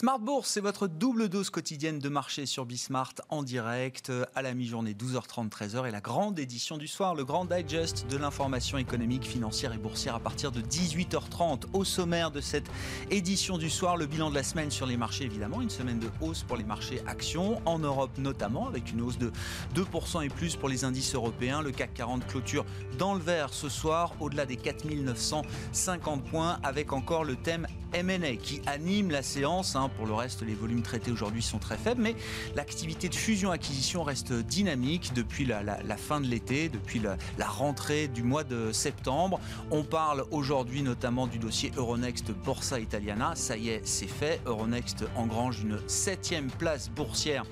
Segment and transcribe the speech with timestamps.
[0.00, 4.54] Smart Bourse, c'est votre double dose quotidienne de marché sur Bismart en direct à la
[4.54, 9.26] mi-journée 12h30 13h et la grande édition du soir, le grand digest de l'information économique,
[9.26, 11.64] financière et boursière à partir de 18h30.
[11.72, 12.70] Au sommaire de cette
[13.10, 16.10] édition du soir, le bilan de la semaine sur les marchés évidemment, une semaine de
[16.20, 19.32] hausse pour les marchés actions en Europe notamment avec une hausse de
[19.74, 21.60] 2% et plus pour les indices européens.
[21.60, 22.64] Le CAC 40 clôture
[22.98, 28.60] dans le vert ce soir au-delà des 4950 points avec encore le thème M&A qui
[28.66, 29.74] anime la séance.
[29.74, 29.87] Hein.
[29.96, 32.14] Pour le reste, les volumes traités aujourd'hui sont très faibles, mais
[32.54, 38.44] l'activité de fusion-acquisition reste dynamique depuis la, fin de l'été, depuis la, rentrée du mois
[38.44, 39.40] de septembre.
[39.70, 43.32] On parle aujourd'hui notamment du dossier Euronext Borsa Italiana.
[43.34, 44.40] Ça y est, c'est fait.
[44.46, 47.44] Euronext engrange une septième place boursière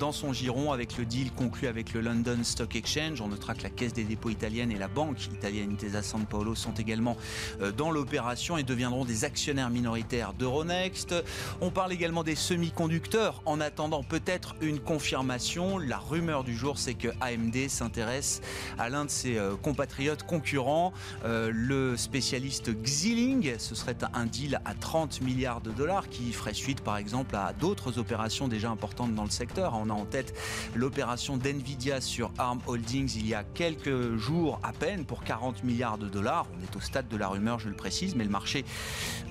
[0.00, 3.20] dans son giron avec le deal conclu avec le London Stock Exchange.
[3.20, 6.54] On notera que la Caisse des dépôts italienne et la banque italienne Intesa San Paolo
[6.54, 7.16] sont également
[7.60, 11.14] euh, dans l'opération et deviendront des actionnaires minoritaires d'Euronext.
[11.60, 15.78] On parle également des semi-conducteurs en attendant peut-être une confirmation.
[15.78, 18.40] La rumeur du jour, c'est que AMD s'intéresse
[18.78, 20.92] à l'un de ses euh, compatriotes concurrents,
[21.24, 23.58] euh, le spécialiste Xiling.
[23.58, 27.52] Ce serait un deal à 30 milliards de dollars qui ferait suite par exemple à
[27.52, 29.74] d'autres opérations déjà importantes dans le secteur.
[29.74, 30.34] On a en tête
[30.74, 35.98] l'opération d'NVIDIA sur ARM Holdings il y a quelques jours à peine pour 40 milliards
[35.98, 36.46] de dollars.
[36.58, 38.64] On est au stade de la rumeur, je le précise, mais le marché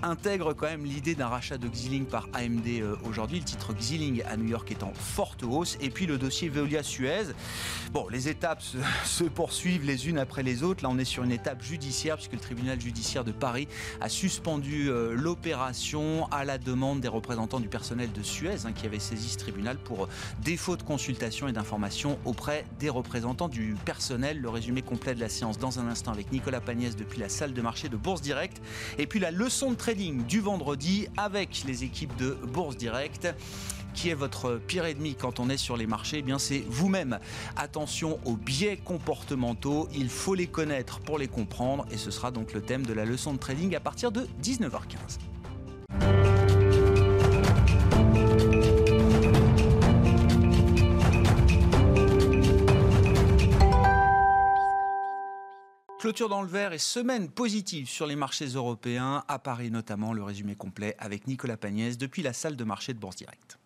[0.01, 3.39] intègre quand même l'idée d'un rachat de Xiling par AMD euh, aujourd'hui.
[3.39, 5.77] Le titre Xiling à New York est en forte hausse.
[5.81, 7.33] Et puis le dossier Veolia-Suez.
[7.91, 8.61] Bon, les étapes
[9.05, 10.83] se, poursuivent les unes après les autres.
[10.83, 13.67] Là, on est sur une étape judiciaire puisque le tribunal judiciaire de Paris
[14.01, 18.85] a suspendu euh, l'opération à la demande des représentants du personnel de Suez hein, qui
[18.85, 20.07] avaient saisi ce tribunal pour
[20.43, 24.39] défaut de consultation et d'information auprès des représentants du personnel.
[24.39, 27.53] Le résumé complet de la séance dans un instant avec Nicolas Pagnès depuis la salle
[27.53, 28.61] de marché de Bourse Direct.
[28.97, 33.27] Et puis la leçon de trading du vendredi avec les équipes de Bourse Direct
[33.93, 36.17] qui est votre pire ennemi quand on est sur les marchés?
[36.19, 37.19] Eh bien c'est vous-même.
[37.55, 42.53] Attention aux biais comportementaux, il faut les connaître pour les comprendre et ce sera donc
[42.53, 46.32] le thème de la leçon de trading à partir de 19h15.
[56.03, 60.11] Clôture dans le vert et semaine positive sur les marchés européens, à Paris notamment.
[60.11, 63.57] Le résumé complet avec Nicolas Pagnès depuis la salle de marché de Bourse Direct.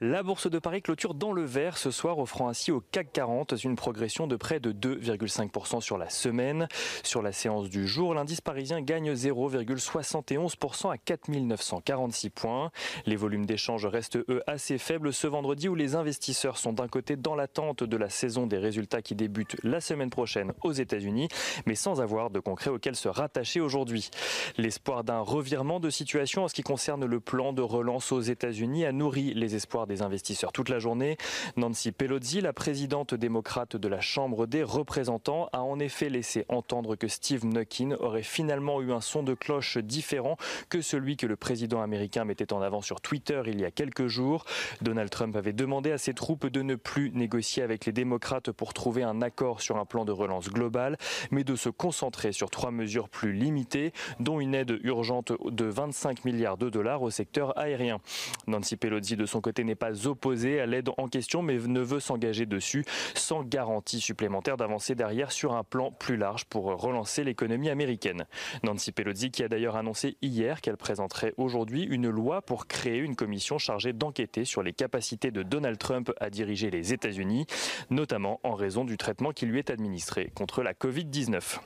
[0.00, 3.54] La bourse de Paris clôture dans le vert ce soir, offrant ainsi au CAC 40
[3.62, 6.66] une progression de près de 2,5% sur la semaine.
[7.04, 12.72] Sur la séance du jour, l'indice parisien gagne 0,71% à 4946 points.
[13.06, 17.14] Les volumes d'échange restent eux assez faibles ce vendredi où les investisseurs sont d'un côté
[17.14, 21.28] dans l'attente de la saison des résultats qui débutent la semaine prochaine aux États-Unis,
[21.66, 24.10] mais sans avoir de concret auquel se rattacher aujourd'hui.
[24.58, 28.84] L'espoir d'un revirement de situation en ce qui concerne le plan de relance aux États-Unis
[28.86, 31.16] a nourri les espoirs des investisseurs toute la journée.
[31.56, 36.96] Nancy Pelosi, la présidente démocrate de la Chambre des représentants, a en effet laissé entendre
[36.96, 40.36] que Steve Nuckin aurait finalement eu un son de cloche différent
[40.68, 44.06] que celui que le président américain mettait en avant sur Twitter il y a quelques
[44.06, 44.44] jours.
[44.80, 48.74] Donald Trump avait demandé à ses troupes de ne plus négocier avec les démocrates pour
[48.74, 50.96] trouver un accord sur un plan de relance global,
[51.30, 56.24] mais de se concentrer sur trois mesures plus limitées, dont une aide urgente de 25
[56.24, 58.00] milliards de dollars au secteur aérien.
[58.46, 62.00] Nancy Pelosi, de son côté, n'est pas opposé à l'aide en question, mais ne veut
[62.00, 67.70] s'engager dessus sans garantie supplémentaire d'avancer derrière sur un plan plus large pour relancer l'économie
[67.70, 68.26] américaine.
[68.62, 73.16] Nancy Pelosi qui a d'ailleurs annoncé hier qu'elle présenterait aujourd'hui une loi pour créer une
[73.16, 77.46] commission chargée d'enquêter sur les capacités de Donald Trump à diriger les États-Unis,
[77.90, 81.58] notamment en raison du traitement qui lui est administré contre la Covid-19.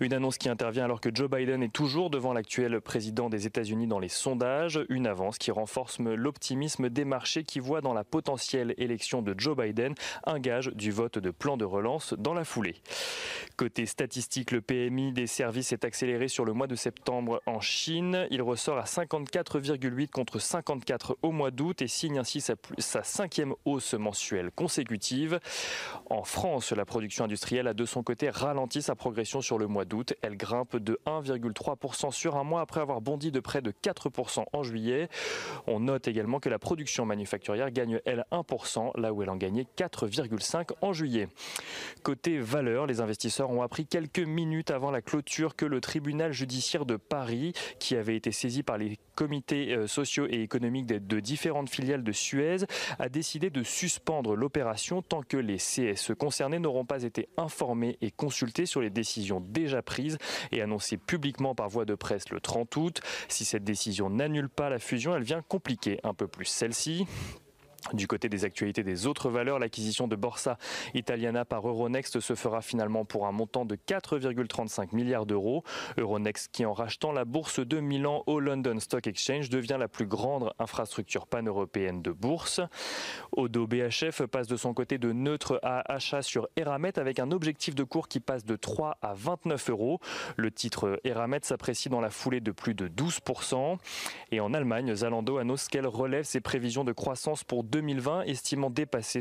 [0.00, 3.86] Une annonce qui intervient alors que Joe Biden est toujours devant l'actuel président des États-Unis
[3.86, 4.80] dans les sondages.
[4.88, 9.56] Une avance qui renforce l'optimisme des marchés qui voient dans la potentielle élection de Joe
[9.56, 12.76] Biden un gage du vote de plan de relance dans la foulée.
[13.56, 18.26] Côté statistique, le PMI des services est accéléré sur le mois de septembre en Chine.
[18.30, 23.94] Il ressort à 54,8 contre 54 au mois d'août et signe ainsi sa, cinquième hausse
[23.94, 25.40] mensuelle consécutive.
[26.10, 29.84] En France, la production industrielle a de son côté ralenti sa progression sur le mois
[29.84, 30.14] d'août.
[30.20, 34.62] Elle grimpe de 1,3% sur un mois après avoir bondi de près de 4% en
[34.62, 35.08] juillet.
[35.66, 39.66] On note également que la production manufacturière gagne, elle, 1%, là où elle en gagnait
[39.76, 41.28] 4,5% en juillet.
[42.02, 46.84] Côté valeur, les investisseurs ont appris quelques minutes avant la clôture que le tribunal judiciaire
[46.84, 51.70] de Paris, qui avait été saisi par les comités euh, sociaux et économiques de différentes
[51.70, 52.58] filiales de Suez,
[52.98, 58.10] a décidé de suspendre l'opération tant que les CSE concernés n'auront pas été informés et
[58.10, 60.18] consultés sur les décisions déjà prise
[60.52, 63.00] et annoncée publiquement par voie de presse le 30 août.
[63.28, 67.06] Si cette décision n'annule pas la fusion, elle vient compliquer un peu plus celle-ci.
[67.92, 70.58] Du côté des actualités des autres valeurs, l'acquisition de Borsa
[70.94, 75.64] Italiana par Euronext se fera finalement pour un montant de 4,35 milliards d'euros.
[75.96, 80.06] Euronext qui en rachetant la bourse de Milan au London Stock Exchange devient la plus
[80.06, 82.60] grande infrastructure pan-européenne de bourse.
[83.32, 87.74] Odo BHF passe de son côté de neutre à achat sur Eramet avec un objectif
[87.74, 90.00] de cours qui passe de 3 à 29 euros.
[90.36, 93.78] Le titre Eramet s'apprécie dans la foulée de plus de 12%.
[94.32, 99.20] Et en Allemagne, Zalando annonce qu'elle relève ses prévisions de croissance pour 2020, estimant dépasser,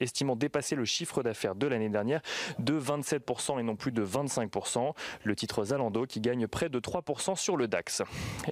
[0.00, 2.20] estimant dépasser le chiffre d'affaires de l'année dernière
[2.58, 4.92] de 27% et non plus de 25%.
[5.22, 8.02] Le titre Zalando qui gagne près de 3% sur le DAX.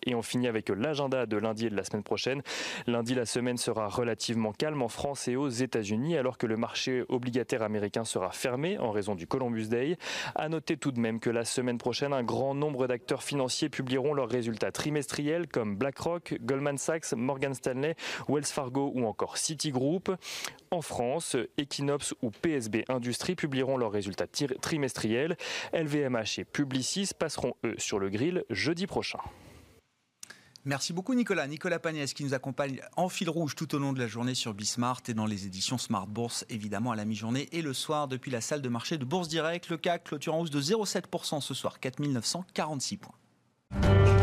[0.06, 2.42] Et on finit avec l'agenda de lundi et de la semaine prochaine.
[2.86, 7.04] Lundi, la semaine sera relativement calme en France et aux États-Unis, alors que le marché
[7.08, 9.96] obligataire américain sera fermé en raison du Columbus Day.
[10.36, 14.14] À noter tout de même que la semaine prochaine, un grand nombre d'acteurs financiers publieront
[14.14, 17.96] leurs résultats trimestriels comme BlackRock, Goldman Sachs, Morgan Stanley,
[18.28, 20.10] Wells Fargo ou encore Citigroup.
[20.70, 25.36] En France, Equinox ou PSB Industrie publieront leurs résultats trimestriels.
[25.72, 29.18] LVMH et Publicis passeront eux sur le grill jeudi prochain.
[30.66, 31.46] Merci beaucoup Nicolas.
[31.46, 34.52] Nicolas Pagnès qui nous accompagne en fil rouge tout au long de la journée sur
[34.52, 38.30] Bismart et dans les éditions Smart Bourse, évidemment à la mi-journée et le soir depuis
[38.30, 39.70] la salle de marché de Bourse Direct.
[39.70, 44.19] Le CAC clôture en hausse de 0,7% ce soir, 4946 points.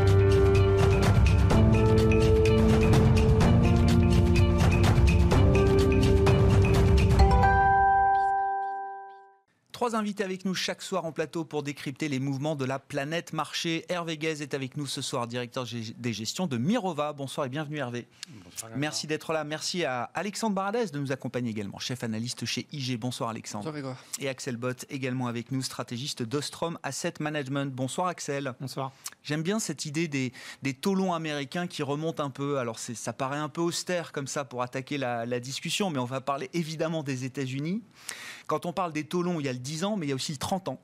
[9.77, 13.31] Trois invités avec nous chaque soir en plateau pour décrypter les mouvements de la planète
[13.31, 13.85] marché.
[13.89, 17.13] Hervé Guez est avec nous ce soir, directeur des gestions de Mirova.
[17.13, 18.07] Bonsoir et bienvenue Hervé.
[18.43, 19.43] Bonsoir, Merci d'être là.
[19.43, 22.97] Merci à Alexandre Baradès de nous accompagner également, chef analyste chez IG.
[22.99, 23.65] Bonsoir Alexandre.
[23.65, 24.03] Bonsoir Grégoire.
[24.17, 27.71] Et Axel Bott également avec nous, stratégiste d'Ostrom Asset Management.
[27.71, 28.55] Bonsoir Axel.
[28.59, 28.91] Bonsoir.
[29.21, 30.33] J'aime bien cette idée des,
[30.63, 32.57] des taux longs américains qui remontent un peu.
[32.57, 36.05] Alors ça paraît un peu austère comme ça pour attaquer la, la discussion, mais on
[36.05, 37.83] va parler évidemment des États-Unis.
[38.47, 40.11] Quand on parle des taux longs, il y a le 10 ans, mais il y
[40.11, 40.79] a aussi le 30 ans.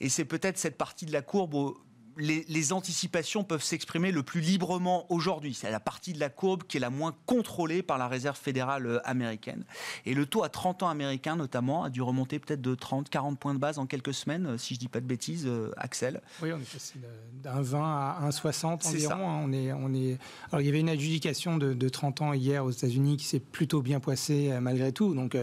[0.00, 1.74] Et c'est peut-être cette partie de la courbe
[2.16, 5.54] les, anticipations peuvent s'exprimer le plus librement aujourd'hui.
[5.54, 8.86] C'est la partie de la courbe qui est la moins contrôlée par la Réserve fédérale
[8.86, 9.64] euh, américaine.
[10.04, 13.38] Et le taux à 30 ans américain, notamment, a dû remonter peut-être de 30, 40
[13.38, 15.70] points de base en quelques semaines, euh, si je ne dis pas de bêtises, euh,
[15.76, 16.20] Axel.
[16.42, 16.94] Oui, on est passé
[17.42, 19.14] d'un 20 à 1,60 environ.
[19.14, 19.40] Hein.
[19.44, 20.18] On est, on est...
[20.50, 23.80] Alors, il y avait une adjudication de, 30 ans hier aux États-Unis qui s'est plutôt
[23.80, 25.14] bien passée malgré tout.
[25.14, 25.34] Donc,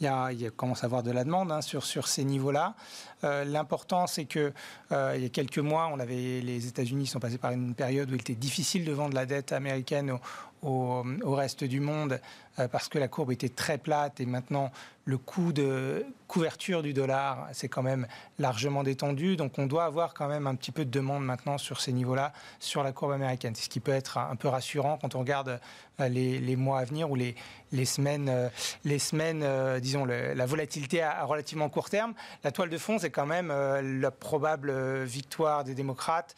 [0.00, 2.74] il, y a, il commence à avoir de la demande hein, sur, sur ces niveaux-là.
[3.22, 4.52] L'important, c'est que
[4.90, 8.34] il y a quelques mois, les États-Unis sont passés par une période où il était
[8.34, 10.18] difficile de vendre la dette américaine
[10.62, 12.20] au, reste du monde
[12.58, 14.70] euh, parce que la courbe était très plate et maintenant
[15.04, 18.06] le coût de couverture du dollar s'est quand même
[18.38, 19.36] largement détendu.
[19.36, 22.32] Donc on doit avoir quand même un petit peu de demande maintenant sur ces niveaux-là,
[22.60, 23.54] sur la courbe américaine.
[23.56, 25.60] C'est ce qui peut être un peu rassurant quand on regarde
[26.00, 27.34] euh, les, mois à venir ou les,
[27.72, 28.48] les semaines, euh,
[28.84, 29.44] les semaines
[29.80, 32.14] disons, la volatilité à, relativement court terme.
[32.44, 36.36] La toile de fond, c'est quand même la probable victoire des démocrates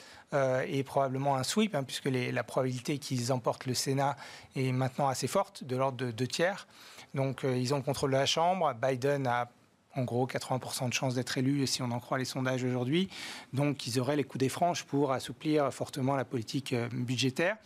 [0.67, 4.17] et probablement un sweep, hein, puisque la probabilité qu'ils emportent le Sénat
[4.57, 6.67] est maintenant assez forte, de l'ordre de deux tiers.
[7.15, 8.75] Donc euh, ils ont le contrôle de la Chambre.
[8.75, 9.49] Biden a
[9.97, 13.09] en gros 80% de chances d'être élu si on en croit les sondages aujourd'hui.
[13.53, 17.57] Donc ils auraient les coups des franches pour assouplir fortement la politique euh, budgétaire.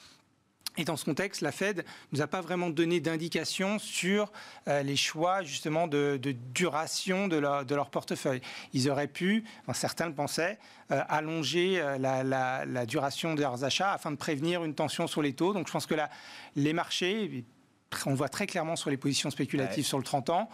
[0.79, 1.83] Et dans ce contexte, la Fed ne
[2.13, 4.33] nous a pas vraiment donné d'indication sur
[4.69, 6.19] euh, les choix justement de,
[6.55, 8.41] duration de leur, de leur, portefeuille.
[8.73, 9.45] Ils auraient pu,
[9.75, 10.59] certains le pensaient,
[10.89, 15.53] allonger la, la, duration de leurs achats afin de prévenir une tension sur les taux.
[15.53, 16.09] Donc je pense que là,
[16.57, 17.45] les marchés,
[18.07, 20.49] on voit très clairement sur les positions spéculatives sur le 30 ans,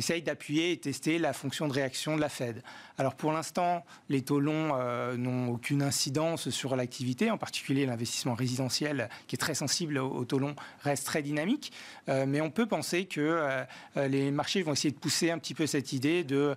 [0.00, 2.62] essaye d'appuyer et tester la fonction de réaction de la Fed.
[2.96, 8.34] Alors pour l'instant, les taux longs euh, n'ont aucune incidence sur l'activité, en particulier l'investissement
[8.34, 11.72] résidentiel qui est très sensible aux, taux longs reste très dynamique,
[12.08, 13.64] euh, mais on peut penser que euh,
[14.08, 16.56] les marchés vont essayer de pousser un petit peu cette idée de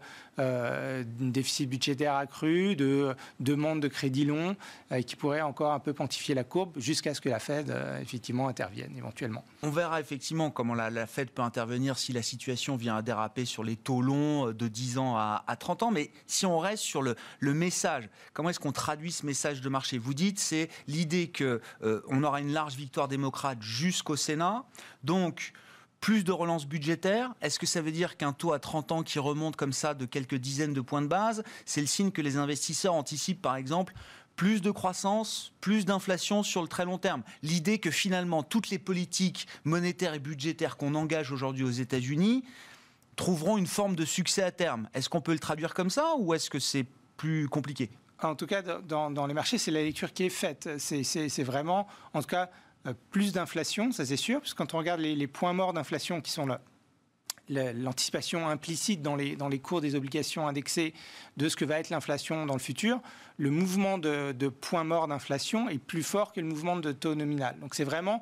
[1.20, 4.56] déficit budgétaire accru, de demande de crédit long
[5.06, 7.72] qui pourrait encore un peu pontifier la courbe jusqu'à ce que la Fed
[8.02, 9.46] effectivement intervienne éventuellement.
[9.62, 13.33] On verra effectivement comment la, la Fed peut intervenir si la situation vient à déraper
[13.46, 15.92] sur les taux longs euh, de 10 ans à, 30 ans.
[15.92, 19.98] Mais si on reste sur le, message, comment est-ce qu'on traduit ce message de marché?
[19.98, 24.66] Vous dites, c'est l'idée qu'on euh, on aura une large victoire démocrate jusqu'au Sénat.
[25.04, 25.54] Donc,
[26.00, 29.20] plus de relance budgétaire Est-ce que ça veut dire qu'un taux à 30 ans qui
[29.20, 32.36] remonte comme ça de quelques dizaines de points de base, c'est le signe que les
[32.36, 33.94] investisseurs anticipent par exemple
[34.36, 37.24] plus de croissance, plus d'inflation sur le très long terme?
[37.42, 42.44] L'idée que finalement toutes les politiques monétaires et budgétaires qu'on engage aujourd'hui aux États-Unis
[43.16, 44.90] trouveront une forme de succès à terme.
[44.94, 46.86] Est-ce qu'on peut le traduire comme ça ou est-ce que c'est
[47.18, 47.90] plus compliqué?
[48.22, 50.70] En tout cas, dans, les marchés, c'est la lecture qui est faite.
[50.78, 52.50] C'est vraiment, en tout cas,
[52.88, 56.22] euh, plus d'inflation, ça c'est sûr, parce que quand on regarde les, points morts d'inflation
[56.22, 56.62] qui sont là,
[57.50, 60.94] l'anticipation implicite dans les, cours des obligations indexées
[61.36, 63.02] de ce que va être l'inflation dans le futur,
[63.38, 67.16] le mouvement de, de points morts d'inflation est plus fort que le mouvement de taux
[67.16, 67.58] nominal.
[67.60, 68.22] Donc c'est vraiment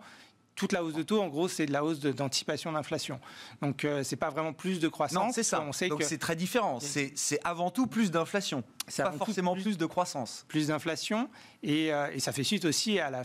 [0.61, 3.19] toute la hausse de taux, en gros, c'est de la hausse d'anticipation d'inflation.
[3.63, 5.33] Donc, euh, c'est pas vraiment plus de croissance.
[5.33, 5.65] c'est ça.
[5.89, 6.77] Donc, c'est très différent.
[6.79, 8.63] C'est avant tout plus d'inflation.
[8.87, 10.45] C'est pas forcément plus, de croissance.
[10.47, 11.31] Plus d'inflation.
[11.63, 13.23] Et, euh, et, ça fait suite aussi à la,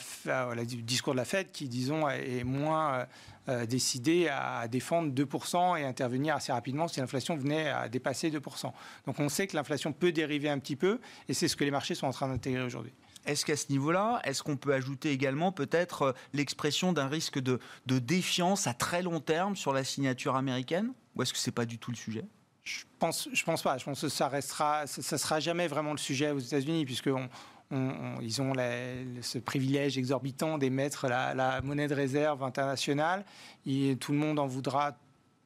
[0.64, 3.07] discours de la Fed qui, disons, est moins
[3.50, 8.73] euh, décidé à défendre 2% et intervenir assez rapidement si l'inflation venait à dépasser 2%.
[9.07, 11.00] Donc, on sait que l'inflation peut dériver un petit peu.
[11.28, 12.95] Et c'est ce que les marchés sont en train d'intégrer aujourd'hui.
[13.26, 17.59] Est-ce qu'à ce, niveau-là, est-ce qu'on peut ajouter également peut-être euh, l'expression d'un risque de,
[17.87, 20.92] défiance à très long terme sur la signature américaine?
[21.14, 22.25] Ou est-ce que ce n'est pas du tout le sujet?
[22.62, 23.78] Je pense, je pense pas.
[23.78, 27.28] Je pense que ça restera, ça, sera jamais vraiment le sujet aux États-Unis, puisque ont
[27.71, 33.25] ce privilège exorbitant d'émettre la, la, monnaie de réserve internationale.
[33.66, 34.97] Et tout le monde en voudra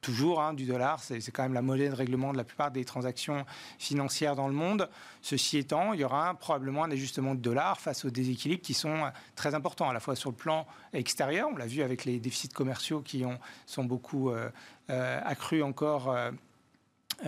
[0.01, 2.83] toujours hein, du dollar, c'est quand même la monnaie de règlement de la plupart des
[2.83, 3.45] transactions
[3.79, 4.89] financières dans le monde.
[5.21, 8.89] Ceci étant, il y aura probablement un ajustement de dollar face aux déséquilibres qui sont
[8.89, 12.19] euh, très importants, à la fois sur le plan extérieur, on l'a vu avec les
[12.19, 14.49] déficits commerciaux qui ont, sont beaucoup euh,
[14.89, 16.15] euh, accrus encore.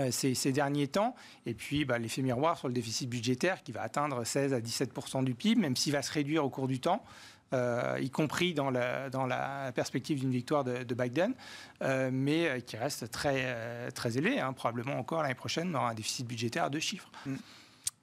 [0.09, 1.15] ces, derniers temps.
[1.45, 5.23] Et puis bah, l'effet miroir sur le déficit budgétaire qui va atteindre 16 à 17%
[5.23, 7.03] du PIB, même s'il va se réduire au cours du temps.
[7.53, 11.33] Euh, y compris dans la, perspective d'une victoire de, Biden,
[11.81, 14.39] euh, mais qui reste très, très élevé.
[14.39, 14.53] Hein.
[14.53, 17.11] Probablement encore l'année prochaine, on aura un déficit budgétaire à deux chiffres.
[17.25, 17.35] Mm.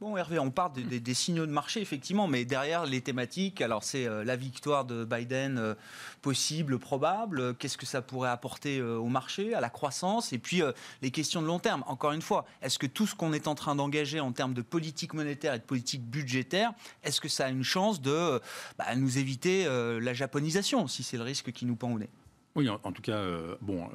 [0.01, 4.07] Bon, Hervé, on parle des, signaux de marché, effectivement, mais derrière les thématiques, alors c'est
[4.07, 5.75] euh, la victoire de Biden euh,
[6.23, 10.63] possible, probable, qu'est-ce que ça pourrait apporter euh, au marché, à la croissance, et puis
[11.03, 11.85] les questions de long terme.
[11.87, 14.63] Encore une fois, est-ce que tout ce qu'on est en train d'engager en termes de
[14.63, 18.41] politique monétaire et de politique budgétaire, est-ce que ça a une chance de
[18.79, 22.09] bah, nous éviter la japonisation, si c'est le risque qui nous pend au nez?
[22.55, 23.23] Oui, en, tout cas,
[23.61, 23.91] bon,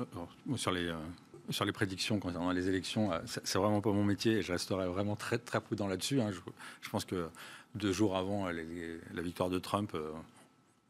[0.56, 0.94] sur les,
[1.50, 4.88] sur les prédictions concernant les élections, euh, c'est vraiment pas mon métier et je resterai
[4.88, 6.22] vraiment très, très prudent là-dessus.
[6.22, 6.32] Hein.
[6.82, 7.28] Je, pense que
[7.76, 10.12] deux jours avant la victoire de Trump, euh,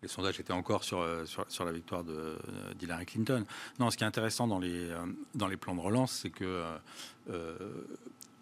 [0.02, 2.04] les sondages étaient encore sur, euh, sur, la victoire
[2.80, 3.46] d'Hillary Clinton.
[3.80, 4.90] Non, ce qui est intéressant dans les,
[5.34, 6.64] dans les plans de relance, c'est que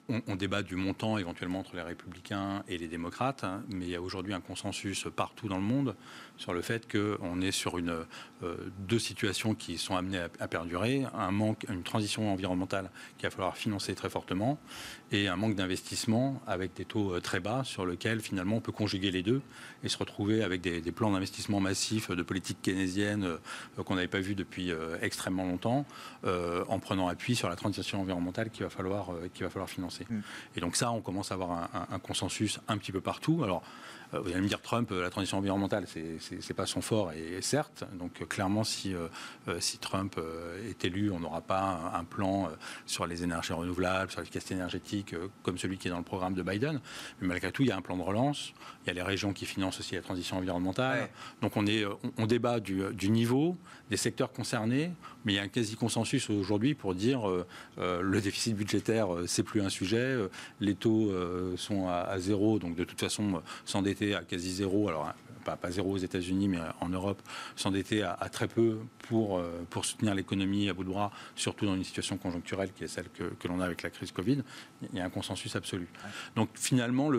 [0.09, 3.95] on, débat du montant éventuellement entre les républicains et les démocrates, hein, mais il y
[3.95, 5.95] a aujourd'hui un consensus partout dans le monde
[6.43, 8.03] sur le fait qu'on est sur une,
[8.43, 13.31] euh, deux situations qui sont amenées à, perdurer, un manque, une transition environnementale qu'il va
[13.31, 14.59] falloir financer très fortement,
[15.13, 18.73] et un manque d'investissement avec des taux euh, très bas sur lequel finalement on peut
[18.73, 19.41] conjuguer les deux
[19.85, 24.19] et se retrouver avec des, plans d'investissement massifs de politique keynésienne euh, qu'on n'avait pas
[24.19, 24.71] vu depuis
[25.01, 25.85] extrêmement longtemps,
[26.25, 30.05] en prenant appui sur la transition environnementale qu'il va falloir, qu'il va falloir financer.
[30.09, 30.19] Mm.
[30.57, 33.43] Et donc ça, on commence à avoir un, un consensus un petit peu partout.
[33.43, 37.11] Alors, euh, vous allez me dire Trump, euh, la transition environnementale, c'est pas son fort,
[37.13, 37.83] et, certes.
[37.97, 38.93] Donc euh, clairement, si,
[39.59, 40.19] si Trump
[40.69, 42.49] est élu, on n'aura pas un, plan
[42.85, 46.43] sur les énergies renouvelables, sur l'efficacité énergétique, comme celui qui est dans le programme de
[46.43, 46.79] Biden.
[47.21, 48.53] Mais malgré tout, il y a un plan de relance.
[48.83, 51.09] Il y a les régions qui financent aussi la transition environnementale.
[51.41, 51.85] Donc on, est,
[52.17, 53.57] on, débat du, niveau,
[53.89, 54.91] des secteurs concernés,
[55.25, 57.21] mais il y a un quasi-consensus aujourd'hui pour dire
[57.77, 60.17] le déficit budgétaire, c'est plus un sujet,
[60.59, 61.11] les taux
[61.57, 65.71] sont à, à, zéro, donc de toute façon, s'endetter à quasi zéro, alors pas, pas
[65.71, 67.21] zéro aux États-Unis, mais en Europe,
[67.55, 71.75] s'endetter à, très peu pour, euh, pour soutenir l'économie à bout de bras, surtout dans
[71.75, 74.41] une situation conjoncturelle qui est celle que, que l'on a avec la crise Covid.
[74.91, 75.87] Il y a un consensus absolu.
[76.35, 77.11] Donc finalement,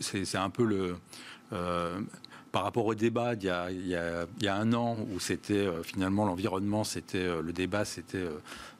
[0.00, 0.96] c'est un peu le...
[1.52, 2.00] Euh,
[2.52, 5.82] par rapport au débat il y a, il y a, un an où c'était euh,
[5.82, 8.26] finalement l'environnement, c'était le débat, c'était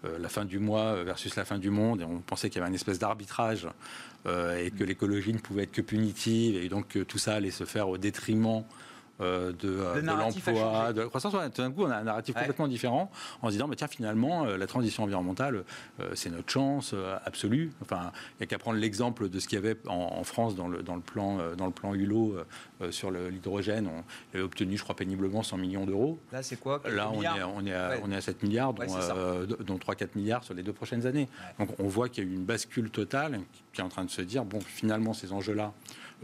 [0.04, 2.70] la fin du mois versus la fin du monde, et on pensait qu'il y avait
[2.70, 3.70] une espèce d'arbitrage euh,
[4.26, 7.64] et que l'écologie ne pouvait être que punitive et donc que tout ça allait se
[7.64, 8.60] faire au détriment euh,
[9.20, 11.32] de, euh, de l'emploi, de la croissance.
[11.54, 13.10] tout d'un coup, on a un narratif complètement différent
[13.42, 15.64] en se disant, bah, tiens, finalement, la transition environnementale,
[16.14, 16.94] c'est notre chance
[17.24, 17.72] absolue.
[17.82, 20.68] Enfin, il n'y a qu'à prendre l'exemple de ce qu'il y avait en, France dans
[20.68, 22.36] le, dans le, plan, dans le plan Hulot
[22.90, 23.88] sur l'hydrogène.
[23.88, 26.18] On avait obtenu, je crois, péniblement 100 millions d'euros.
[26.32, 26.80] Là, c'est quoi?
[26.86, 28.84] Là, on est, on, est à, on est à 7 milliards, dont,
[29.64, 31.28] dont 3-4 milliards sur les deux prochaines années.
[31.58, 33.40] Donc, on voit qu'il y a eu une bascule totale
[33.72, 35.72] qui est en train de se dire, bon, finalement, ces enjeux-là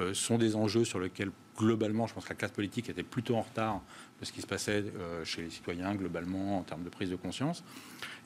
[0.00, 3.36] euh, sont des enjeux sur lesquels, globalement, je pense que la classe politique était plutôt
[3.36, 3.80] en retard
[4.20, 7.16] de ce qui se passait euh, chez les citoyens, globalement, en termes de prise de
[7.16, 7.64] conscience,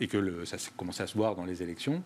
[0.00, 2.02] et que ça s'est à se voir dans les élections.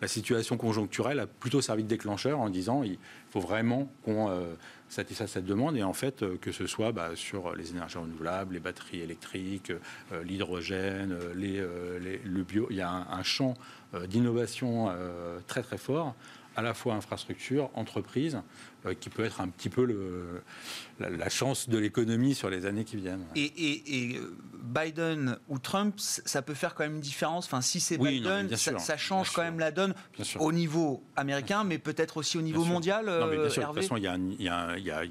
[0.00, 2.98] La situation conjoncturelle a plutôt servi de déclencheur en disant, il
[3.30, 4.30] faut vraiment qu'on...
[4.30, 4.54] Euh,
[4.88, 8.60] satisfaire cette demande et en fait que ce soit bah, sur les énergies renouvelables, les
[8.60, 9.72] batteries électriques,
[10.22, 12.68] l'hydrogène, les, le bio.
[12.70, 13.54] Il y a un champ
[14.08, 14.94] d'innovation
[15.48, 16.14] très très fort
[16.56, 18.40] à la fois infrastructure, entreprise,
[18.86, 20.42] euh, qui peut être un petit peu le,
[20.98, 23.26] la, chance de l'économie sur les années qui viennent.
[23.36, 27.46] Et, euh, Biden ou Trump, ça peut faire quand même une différence.
[27.46, 29.94] Enfin, si c'est Biden, ça, change quand même la donne
[30.40, 33.06] au niveau américain, mais peut-être aussi au niveau mondial.
[33.06, 34.04] Non, mais bien sûr, de toute façon, il
[34.42, 35.02] y a,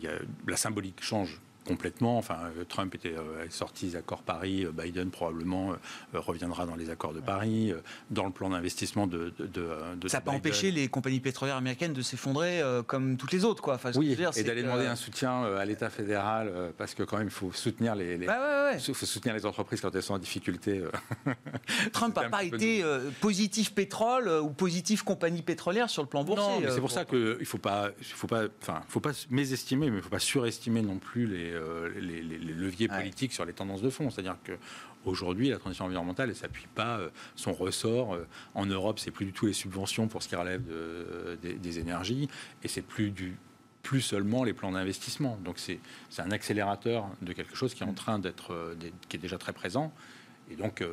[0.47, 2.17] la symbolique change complètement.
[2.17, 5.75] Enfin, euh, Trump était euh, sorti des accords Paris, euh, Biden probablement
[6.13, 7.73] reviendra dans les accords de Paris,
[8.09, 12.01] dans le plan d'investissement de, de, Ça n'a pas empêché les compagnies pétrolières américaines de
[12.01, 13.75] s'effondrer comme toutes les autres, quoi.
[13.75, 17.33] Enfin, oui, et d'aller demander un soutien à l'État fédéral parce que quand même il
[17.33, 20.83] faut soutenir les, bah faut soutenir les entreprises quand elles sont en difficulté.
[21.91, 22.83] Trump n'a pas été
[23.21, 26.45] positif pétrole ou positif compagnie pétrolière sur le plan boursier.
[26.45, 29.93] Non, c'est pour ça qu'il ne faut pas, faut pas, enfin, faut pas mésestimer, mais
[29.93, 33.81] il ne faut pas surestimer non plus les euh, les, leviers politiques sur les tendances
[33.81, 34.09] de fond.
[34.09, 38.13] C'est-à-dire qu'aujourd'hui, la transition environnementale, elle s'appuie pas euh, son ressort.
[38.13, 40.63] Euh, en Europe, c'est plus du tout les subventions pour ce qui relève
[41.41, 42.29] des, énergies,
[42.63, 43.35] et c'est plus du
[43.83, 45.37] plus seulement les plans d'investissement.
[45.43, 45.79] Donc c'est
[46.17, 48.75] un accélérateur de quelque chose qui est en train d'être,
[49.07, 49.93] qui est déjà très présent.
[50.49, 50.83] Et donc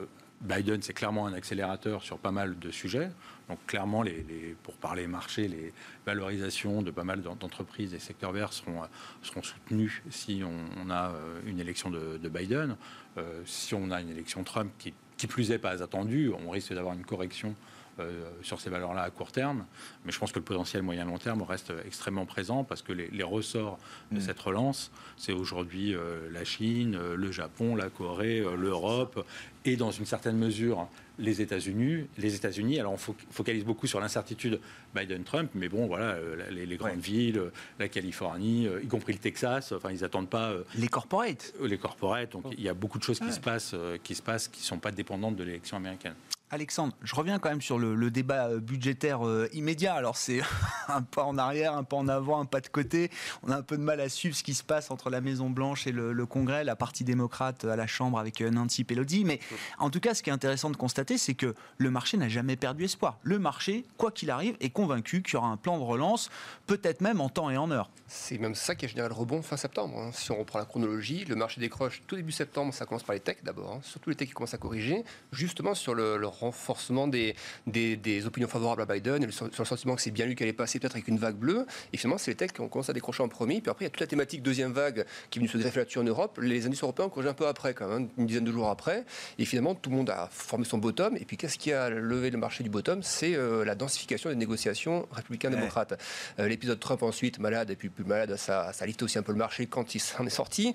[0.43, 3.11] Biden, c'est clairement un accélérateur sur pas mal de sujets.
[3.49, 5.73] Donc clairement, les, pour parler marché, les
[6.07, 8.83] valorisations de pas mal d'entreprises et secteurs verts seront,
[9.23, 12.77] seront soutenues si on, a euh, une élection de, Biden.
[13.19, 16.73] Euh, si on a une élection Trump qui, qui plus est pas attendue, on risque
[16.73, 17.55] d'avoir une correction
[18.01, 19.67] euh, sur ces valeurs-là à court terme.
[20.05, 23.79] Mais je pense que le potentiel moyen-long terme reste extrêmement présent parce que les, ressorts
[24.11, 24.21] de mm.
[24.21, 29.25] cette relance, c'est aujourd'hui euh, la Chine, euh, le Japon, la Corée, l'Europe
[29.65, 32.07] et dans une certaine mesure les États-Unis.
[32.19, 34.59] Les États-Unis, alors on focalise beaucoup sur l'incertitude
[34.95, 36.17] Biden-Trump, mais bon, voilà,
[36.51, 37.41] les, grandes villes,
[37.79, 40.53] la Californie, y compris le Texas, enfin, ils n'attendent pas.
[40.75, 41.55] les corporates.
[41.63, 42.33] Les corporates.
[42.33, 44.67] Donc, il y a beaucoup de choses qui se passent, qui se passent, qui ne
[44.67, 46.15] sont pas dépendantes de l'élection américaine.
[46.53, 49.49] Alexandre, je reviens quand même sur le, débat euh, budgétaire euh,
[49.97, 50.41] Alors c'est
[50.89, 53.11] un pas en arrière, un pas en avant, un pas de côté.
[53.43, 55.51] On a un peu de mal à suivre ce qui se passe entre la Maison
[55.51, 59.25] Blanche et le, Congrès, la partie démocrate à la Chambre avec euh, Nancy Pelosi.
[59.25, 59.41] Mais
[59.79, 62.57] en tout cas, ce qui est intéressant de constater, c'est que le marché n'a jamais
[62.57, 63.19] perdu espoir.
[63.23, 66.31] Le marché, quoi qu'il arrive, est convaincu qu'il y aura un plan de relance,
[66.67, 67.91] peut-être même en temps et en heure.
[68.07, 69.99] C'est même ça qui a généré le rebond fin septembre.
[69.99, 70.11] Hein.
[70.13, 73.21] Si on reprend la chronologie, le marché décroche tout début septembre, ça commence par les
[73.21, 73.81] techs d'abord, hein.
[73.83, 77.35] surtout les techs qui commencent à corriger, justement sur le, renforcement des,
[77.67, 80.53] des, opinions favorables à Biden et sur, le sentiment que c'est bien lui qui allait
[80.53, 81.67] passer peut-être avec une vague bleue.
[81.93, 83.61] Et finalement, c'est les techs qui ont commencé à décrocher en premier.
[83.61, 85.81] Puis après, il y a toute la thématique deuxième vague qui est venue se greffer
[85.81, 86.39] là-dessus en Europe.
[86.41, 89.05] Les indices européens ont corrigé un peu après, quand même, une dizaine de jours après.
[89.39, 91.17] Et finalement, tout le monde a formé son bottom.
[91.17, 93.03] Et puis, qu'est-ce qui a levé le marché du bottom?
[93.03, 96.01] C'est euh, la densification des négociations républicains-démocrates.
[96.39, 99.33] Euh, l'épisode Trump ensuite, malade, et puis plus malade, ça, ça a aussi un peu
[99.33, 100.75] le marché quand il s'en est sorti.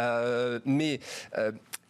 [0.00, 1.00] Euh, mais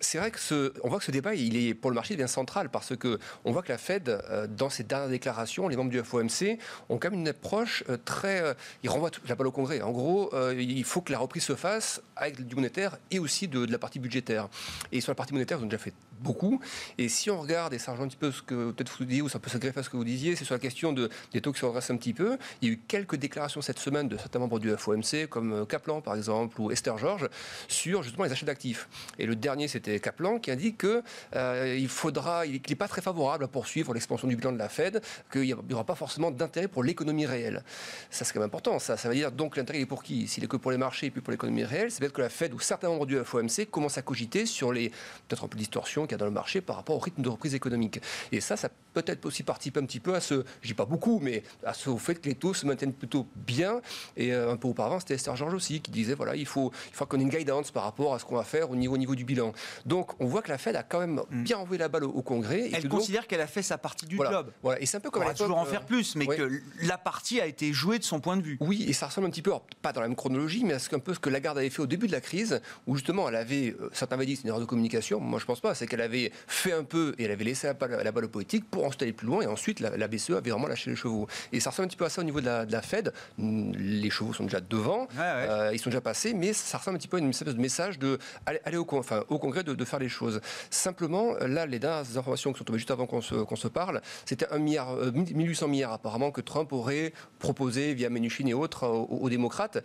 [0.00, 2.26] c'est vrai que ce, on voit que ce débat, il est pour le marché bien
[2.26, 4.20] central parce que on voit que la Fed,
[4.56, 6.55] dans ses dernières déclarations, les membres du FOMC
[6.88, 9.80] ont quand même une approche euh, très, euh, ils renvoient la balle au Congrès.
[9.82, 13.64] En gros, il faut que la reprise se fasse avec du monétaire et aussi de,
[13.64, 14.48] la partie budgétaire.
[14.92, 16.60] Et sur la partie monétaire, ils ont déjà fait beaucoup.
[16.98, 19.22] Et si on regarde, et ça rejoint un petit peu ce que peut-être vous disiez,
[19.22, 21.10] ou ça peut se greffer à ce que vous disiez, c'est sur la question de,
[21.32, 22.38] des taux qui se redressent un petit peu.
[22.62, 26.00] Il y a eu quelques déclarations cette semaine de certains membres du FOMC, comme Kaplan
[26.00, 27.28] par exemple, ou Esther George,
[27.68, 28.88] sur justement les achats d'actifs.
[29.18, 31.02] Et le dernier, c'était Kaplan qui a dit qu'il
[31.34, 35.02] euh, faudra, il n'est pas très favorable à poursuivre l'expansion du bilan de la Fed,
[35.32, 37.62] qu'il n'y aura pas forcément d'intérêt pour l'économie réelle.
[38.10, 38.78] Ça, c'est quand même important.
[38.78, 40.28] Ça, ça veut dire donc l'intérêt est pour qui?
[40.28, 42.28] S'il est que pour les marchés et puis pour l'économie réelle, c'est peut-être que la
[42.28, 44.90] Fed ou certains membres du FOMC commencent à cogiter sur les
[45.28, 47.22] peut-être un peu de distorsion qu'il y a dans le marché par rapport au rythme
[47.22, 48.00] de reprise économique.
[48.32, 51.20] Et ça, ça peut-être aussi participer un petit peu à ce, je dis pas beaucoup,
[51.22, 53.80] mais à ce au fait que les taux se maintiennent plutôt bien.
[54.16, 56.94] Et euh, un peu auparavant, c'était Esther George aussi qui disait voilà, il faut, il
[56.94, 58.98] faut qu'on ait une guidance par rapport à ce qu'on va faire au niveau, au
[58.98, 59.52] niveau du bilan.
[59.84, 61.42] Donc, on voit que la Fed a quand même mm.
[61.42, 62.70] bien envoyé la balle au, Congrès.
[62.72, 64.50] Elle considère qu'elle a fait sa partie du job.
[64.62, 64.80] Voilà.
[64.80, 67.40] Et c'est un peu comme on va toujours en faire plus, mais que la partie
[67.40, 68.56] a été jouée de son point de vue.
[68.60, 70.94] Oui, et ça ressemble un petit peu, pas dans la même chronologie, mais à ce,
[70.94, 73.36] un peu ce que Lagarde avait fait au début de la crise, où justement elle
[73.36, 75.86] avait, euh, certains avaient dit c'est une erreur de communication, moi je pense pas, c'est
[75.96, 78.68] qu'elle avait fait un peu et elle avait laissé la balle, la balle au politique
[78.70, 81.26] pour ensuite aller plus loin, et ensuite la, BCE avait vraiment lâché les chevaux.
[81.52, 83.12] Et ça ressemble un petit peu à ça au niveau de la, Fed.
[83.38, 87.08] Les chevaux sont déjà devant, euh, ils sont déjà passés, mais ça ressemble un petit
[87.08, 89.98] peu à une espèce de message de aller, au, enfin, au Congrès de, de faire
[89.98, 90.40] les choses.
[90.70, 94.58] Simplement, là, les dernières informations qui sont tombées juste avant qu'on se, parle, c'était 1
[94.58, 99.78] milliard, 1800 euh, milliards apparemment que Trump aurait proposé via Menuchin et autres aux, démocrates.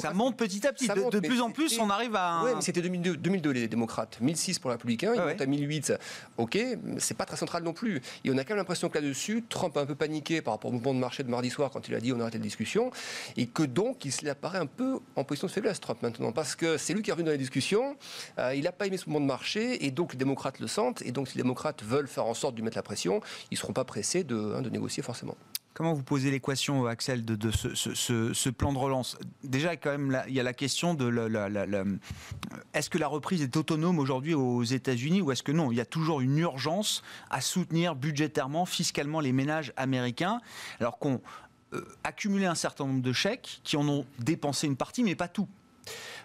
[0.00, 0.88] Ça monte petit à petit.
[0.88, 2.42] de, plus en plus, on arrive à.
[2.44, 4.18] Oui, mais c'était 2002, 2002, les démocrates.
[4.20, 5.94] 1006 pour les républicains, ils montent à 2008,
[6.38, 6.58] ok,
[6.98, 8.00] c'est pas très central non plus.
[8.24, 10.70] Et on a quand même l'impression que là-dessus, Trump a un peu paniqué par rapport
[10.70, 12.90] au mouvement de marché de mardi soir quand il a dit on arrête la discussion,
[13.36, 16.76] et que donc il apparaît un peu en position de faiblesse, Trump, maintenant, parce que
[16.76, 17.96] c'est lui qui est revenu dans les discussions,
[18.38, 21.02] euh, il n'a pas aimé ce mouvement de marché, et donc les démocrates le sentent,
[21.02, 23.58] et donc si les démocrates veulent faire en sorte de mettre la pression, ils ne
[23.58, 25.36] seront pas pressés de, hein, de négocier forcément.
[25.72, 29.16] Comment vous posez l'équation, Axel, de, ce, plan de relance?
[29.44, 31.10] Déjà, quand même, il y a la question de
[32.74, 35.70] est-ce que la reprise est autonome aujourd'hui aux États-Unis ou est-ce que non?
[35.70, 40.40] Il y a toujours une urgence à soutenir budgétairement, fiscalement les ménages américains,
[40.80, 41.20] alors qu'on
[41.72, 45.28] euh, accumulé un certain nombre de chèques qui en ont dépensé une partie, mais pas
[45.28, 45.48] tout.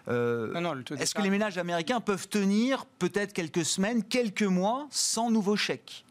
[0.08, 5.56] Euh, est-ce que les ménages américains peuvent tenir peut-être quelques semaines, quelques mois sans nouveaux
[5.56, 6.04] chèques?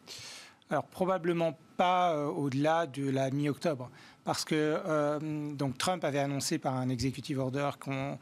[0.69, 3.89] Alors probablement pas euh, au-delà de la mi-octobre.
[4.23, 8.17] Parce que euh, donc Trump avait annoncé par un executive order qu'on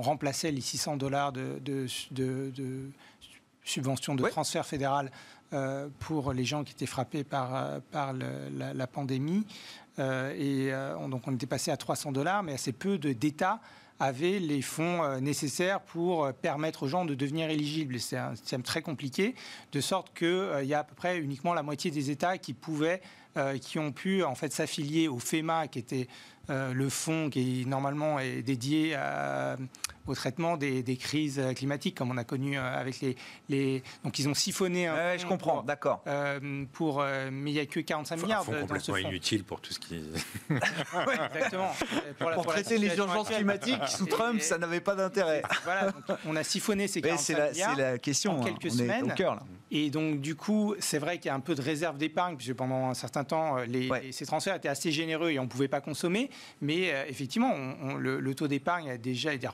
[0.00, 2.90] remplaçait les 600 dollars de, de, de,
[3.62, 5.12] subvention de transfert fédéral
[5.52, 9.46] euh, pour les gens qui étaient frappés par, par la, pandémie.
[9.98, 10.72] et
[11.08, 13.60] donc on était passé à 300 dollars, mais assez peu d'États
[14.00, 18.00] avaient les fonds nécessaires pour permettre aux gens de devenir éligibles.
[18.00, 19.34] C'est un système très compliqué,
[19.72, 23.00] de sorte qu'il y a à peu près uniquement la moitié des États qui pouvaient
[23.60, 26.08] qui ont pu en fait s'affilier au FEMA, qui était
[26.50, 29.56] le fonds qui normalement est dédié à,
[30.10, 33.16] au traitement des, crises climatiques, comme on a connu euh, avec les,
[33.48, 33.82] les...
[34.04, 36.02] Donc ils ont siphonné un je comprends, d'accord.
[36.06, 38.48] Euh, pour, euh, mais il n'y a que 45 milliards.
[38.48, 40.02] Un complètement inutile pour tout ce qui...
[40.50, 41.70] exactement.
[42.18, 45.42] Pour, traiter les urgences climatiques, sous Trump, ça n'avait pas d'intérêt.
[45.64, 45.92] Voilà,
[46.26, 48.44] on a siphonné ces 45 milliards C'est la question, en hein.
[48.44, 49.06] quelques semaines.
[49.06, 49.42] Est au cœur, là.
[49.72, 52.54] Et donc, du coup, c'est vrai qu'il y a un peu de réserve d'épargne, puisque
[52.54, 55.80] pendant un certain temps, les, ces transferts étaient assez généreux et on ne pouvait pas
[55.80, 56.28] consommer.
[56.60, 57.54] Mais effectivement,
[57.98, 59.48] le, taux d'épargne a déjà été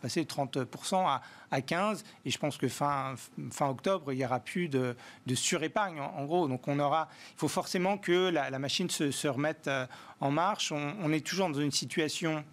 [0.00, 2.02] passer de 30% à, à 15%.
[2.24, 3.14] Et je pense que fin,
[3.50, 4.96] fin octobre, il n'y aura plus de,
[5.34, 6.48] surépargne, en, gros.
[6.48, 9.86] Donc on aura, il faut forcément que la, machine se, remette euh,
[10.20, 10.72] en marche.
[10.72, 12.44] on, est toujours dans une situation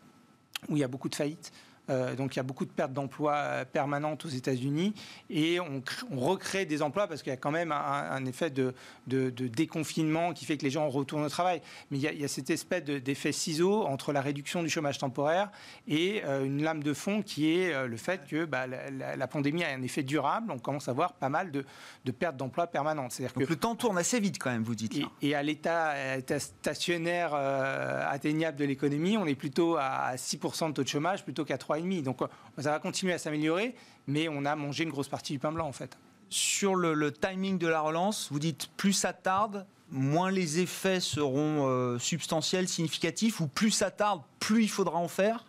[0.67, 1.51] où il y a beaucoup de faillites.
[1.89, 4.93] Euh, donc il y a beaucoup de pertes d'emplois euh, permanentes aux États-Unis
[5.29, 8.73] et on, recrée des emplois parce qu'il y a quand même un, effet de,
[9.07, 11.61] déconfinement qui fait que les gens retournent au travail.
[11.89, 15.49] Mais il y a, cette espèce d'effet ciseau entre la réduction du chômage temporaire
[15.87, 19.69] et euh, une lame de fond qui est le fait que bah, la, pandémie a
[19.69, 20.51] un effet durable.
[20.51, 21.63] On commence à voir pas mal de,
[22.11, 23.13] pertes d'emplois permanentes.
[23.13, 24.99] C'est-à-dire que le temps tourne assez vite quand même, vous dites.
[25.21, 25.93] Et, à l'état
[26.39, 31.57] stationnaire atteignable de l'économie, on est plutôt à 6% de taux de chômage plutôt qu'à
[31.57, 32.19] 3 donc
[32.57, 33.75] ça va continuer à s'améliorer,
[34.07, 35.97] mais on a mangé une grosse partie du pain blanc en fait.
[36.29, 41.67] Sur le, timing de la relance, vous dites plus ça tarde, moins les effets seront
[41.67, 45.45] euh, substantiels, significatifs, ou plus ça tarde, plus il faudra en faire?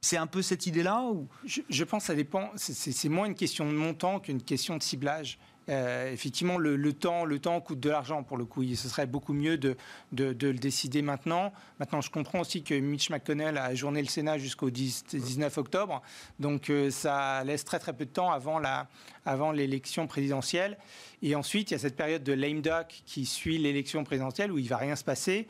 [0.00, 1.26] C'est un peu cette idée-là ou...
[1.44, 2.50] je, pense que ça dépend.
[2.54, 5.40] C'est moins une question de montant qu'une question de ciblage.
[5.68, 8.64] Euh, effectivement, le, temps, le temps coûte de l'argent pour le coup.
[8.74, 9.76] ce serait beaucoup mieux de,
[10.12, 11.52] le décider maintenant.
[11.78, 16.02] Maintenant, je comprends aussi que Mitch McConnell a ajourné le Sénat jusqu'au 19 octobre.
[16.38, 18.88] Donc, euh, ça laisse très très peu de temps avant, la,
[19.26, 20.78] avant l'élection présidentielle.
[21.22, 24.58] Et ensuite, il y a cette période de lame duck qui suit l'élection présidentielle où
[24.58, 25.48] il va rien se passer.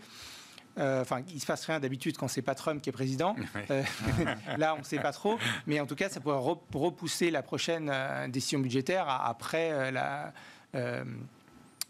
[0.78, 3.34] Euh, enfin, il se passe rien d'habitude quand c'est pas Trump qui est président.
[3.70, 3.82] Euh,
[4.56, 5.38] là, on ne sait pas trop.
[5.66, 6.38] Mais en tout cas, ça pourrait
[6.72, 10.32] repousser la prochaine euh, décision budgétaire après la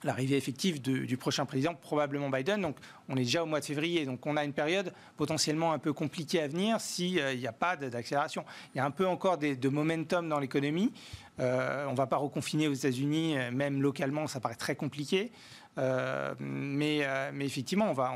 [0.04, 2.62] l'arrivée effective du prochain président, probablement Biden.
[2.62, 2.76] Donc
[3.08, 5.92] on est déjà au mois de février, donc on a une période potentiellement un peu
[5.92, 8.44] compliquée à venir s'il n'y a pas d'accélération.
[8.74, 10.92] Il y a un peu encore de momentum dans l'économie.
[11.38, 15.32] on ne va pas reconfiner aux États-Unis, même localement, ça paraît très compliqué.
[15.78, 18.12] Euh, mais, euh, mais, effectivement, on, va,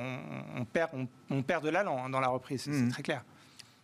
[0.57, 0.91] on, perd,
[1.31, 2.89] on, perd de l'allant dans la reprise, c'est mmh.
[2.91, 3.25] très clair.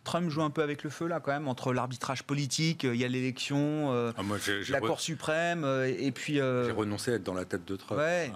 [0.09, 2.99] Trump joue un peu avec le feu là quand même entre l'arbitrage politique, euh, il
[2.99, 4.23] y a l'élection, euh, ah,
[4.69, 6.35] la Cour suprême euh, et puis.
[6.35, 7.99] J'ai renoncé à être dans la tête de Trump.
[8.01, 8.31] Ouais.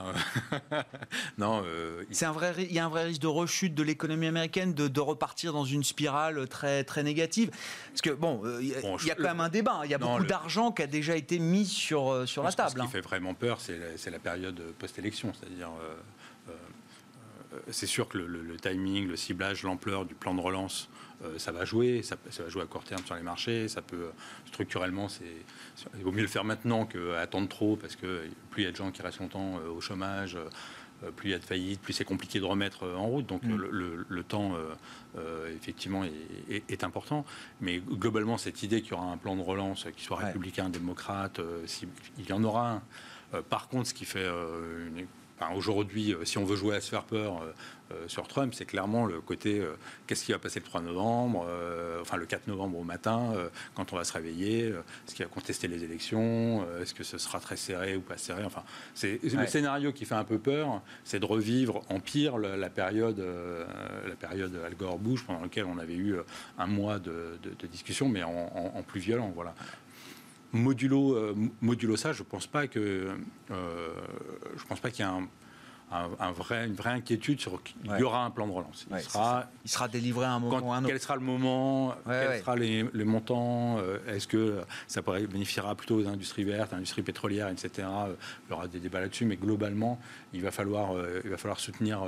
[0.71, 0.83] Ah.
[1.39, 1.63] non.
[2.11, 4.99] C'est un vrai, il y a un vrai risque de rechute de l'économie américaine, de,
[4.99, 7.49] repartir dans une spirale très très négative.
[7.89, 9.77] Parce que bon, il y a, quand même un débat.
[9.77, 9.85] Hein.
[9.85, 12.69] Il y a beaucoup d'argent qui a déjà été mis sur sur la table.
[12.69, 12.87] Ce qui hein.
[12.87, 15.69] fait vraiment peur, c'est la, la, période post-élection, c'est-à-dire.
[17.69, 20.89] C'est sûr que le, le, timing, le ciblage, l'ampleur du plan de relance
[21.23, 24.09] euh, ça va jouer, ça, va jouer à court terme sur les marchés, ça peut
[24.47, 25.23] structurellement, c'est,
[25.97, 28.75] il vaut mieux le faire maintenant qu'attendre trop, parce que plus il y a de
[28.75, 31.93] gens qui restent longtemps euh, au chômage, euh, plus il y a de faillites, plus
[31.93, 33.25] c'est compliqué de remettre en route.
[33.25, 33.55] Donc mm.
[33.55, 34.55] le, temps,
[35.53, 36.05] effectivement,
[36.49, 37.25] est, important.
[37.59, 41.41] Mais globalement, cette idée qu'il y aura un plan de relance, qui soit républicain, démocrate,
[42.17, 42.81] il y en aura
[43.33, 43.41] un.
[43.41, 45.05] par contre, ce qui fait une
[45.55, 47.43] aujourd'hui, si on veut jouer à se faire peur,
[47.93, 49.75] euh, sur Trump, c'est clairement le côté euh,
[50.07, 53.33] qu'est-ce qui va passer le 3 novembre, euh, enfin le 4 novembre au matin,
[53.75, 57.39] quand on va se réveiller, est-ce qu'il va contester les élections, est-ce que ce sera
[57.39, 61.19] très serré ou pas serré, enfin c'est le scénario qui fait un peu peur, c'est
[61.19, 63.23] de revivre en pire la, période,
[64.07, 66.15] la période Al Gore Bush pendant laquelle on avait eu
[66.57, 67.37] un mois de,
[67.71, 69.53] discussion, mais en, plus violent, voilà
[70.53, 73.17] modulo, modulo ça, je pense pas que
[73.49, 75.27] je pense pas qu'il y a un
[76.19, 78.85] un, vrai, une vraie inquiétude sur qu'il y aura un plan de relance.
[78.91, 80.87] Il, sera, il sera délivré à un moment ou un autre.
[80.87, 86.07] Quel sera le moment Quels seront les, montants euh, Est-ce que ça bénéficiera plutôt aux
[86.07, 87.87] industries vertes, industries pétrolières, etc.
[87.87, 88.15] Euh,
[88.47, 89.99] il y aura des débats là-dessus, mais globalement,
[90.33, 92.05] il va falloir, euh, il va falloir soutenir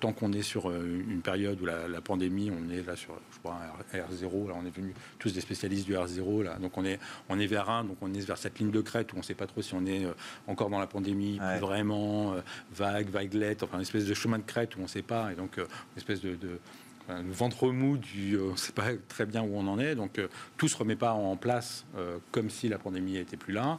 [0.00, 3.56] tant qu'on est sur une période où la, pandémie, on est là sur, je crois,
[3.92, 4.48] un R0.
[4.48, 6.42] Là, on est venus tous des spécialistes du R0.
[6.42, 8.80] Là, donc on est, on est vers un, donc on est vers cette ligne de
[8.80, 10.06] crête où on ne sait pas trop si on est
[10.46, 12.34] encore dans la pandémie, plus vraiment,
[12.74, 15.34] va vague, enfin une espèce de chemin de crête où on ne sait pas, et
[15.34, 16.36] donc euh, une espèce de,
[17.08, 19.94] ventre mou du euh, on ne sait pas très bien où on en est.
[19.94, 21.84] Donc euh, tout ne se remet pas en place
[22.32, 23.78] comme si la pandémie n'était plus là.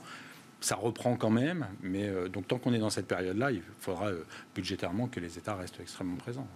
[0.62, 4.12] Ça reprend quand même, mais donc tant qu'on est dans cette période-là, il faudra
[4.54, 6.48] budgétairement que les États restent extrêmement présents.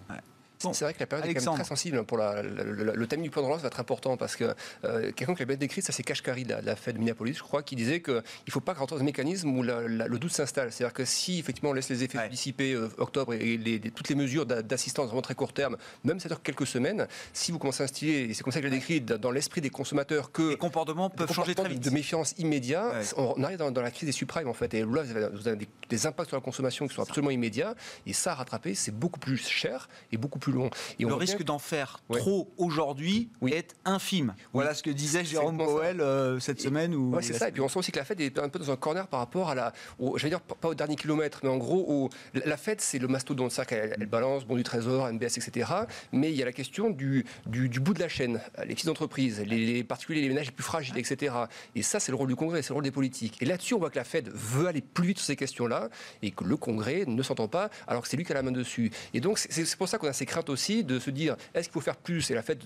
[0.71, 3.29] C'est vrai que la période est quand même très sensible pour la, le thème du
[3.29, 4.53] plan de relance va être important parce que
[4.85, 7.43] euh, quelqu'un qui l'a bien décrit, ça c'est Kashkari, la, la Fed de Minneapolis, je
[7.43, 10.71] crois, qui disait qu'il ne faut pas rentrer dans un mécanisme où le doute s'installe.
[10.71, 14.45] C'est-à-dire que si effectivement on laisse les effets dissiper euh, octobre et toutes les mesures
[14.45, 18.29] d'assistance vraiment très court terme, même ça dure quelques semaines, si vous commencez à instiller,
[18.29, 21.09] et c'est comme ça que je l'ai décrit, dans l'esprit des consommateurs que les comportements
[21.09, 21.83] peuvent changer très vite.
[21.83, 24.73] De méfiance immédiat, on arrive dans, la crise des subprimes en fait.
[24.73, 27.75] Et là, vous avez, des, impacts sur la consommation qui sont absolument immédiats.
[28.05, 30.69] Et ça, à rattraper, c'est beaucoup plus cher et beaucoup plus long.
[30.99, 34.33] Et on risque d'en faire trop aujourd'hui est infime.
[34.53, 36.95] Voilà ce que disait Jérôme Powell euh, cette semaine.
[36.95, 37.49] Oui, c'est ça.
[37.49, 39.19] Et puis on sent aussi que la Fed est un peu dans un corner par
[39.19, 39.73] rapport à la.
[39.99, 43.51] je vais dire pas au dernier kilomètre, mais en gros, la Fed, c'est le mastodonte.
[43.51, 45.69] C'est-à-dire qu'elle elle balance bon du trésor, MBS, etc.
[46.11, 49.41] Mais il y a la question du, du, bout de la chaîne, les petites entreprises,
[49.41, 51.35] les, particuliers, les ménages les plus fragiles, etc.
[51.75, 53.41] Et ça, c'est le rôle du Congrès, c'est le rôle des politiques.
[53.41, 55.89] Et là-dessus, on voit que la Fed veut aller plus vite sur ces questions-là
[56.21, 58.51] et que le Congrès ne s'entend pas alors que c'est lui qui a la main
[58.51, 58.91] dessus.
[59.13, 61.73] Et donc, c'est pour ça qu'on a ces craintes aussi de se dire est-ce qu'il
[61.73, 62.29] faut faire plus?
[62.31, 62.63] Et la Fed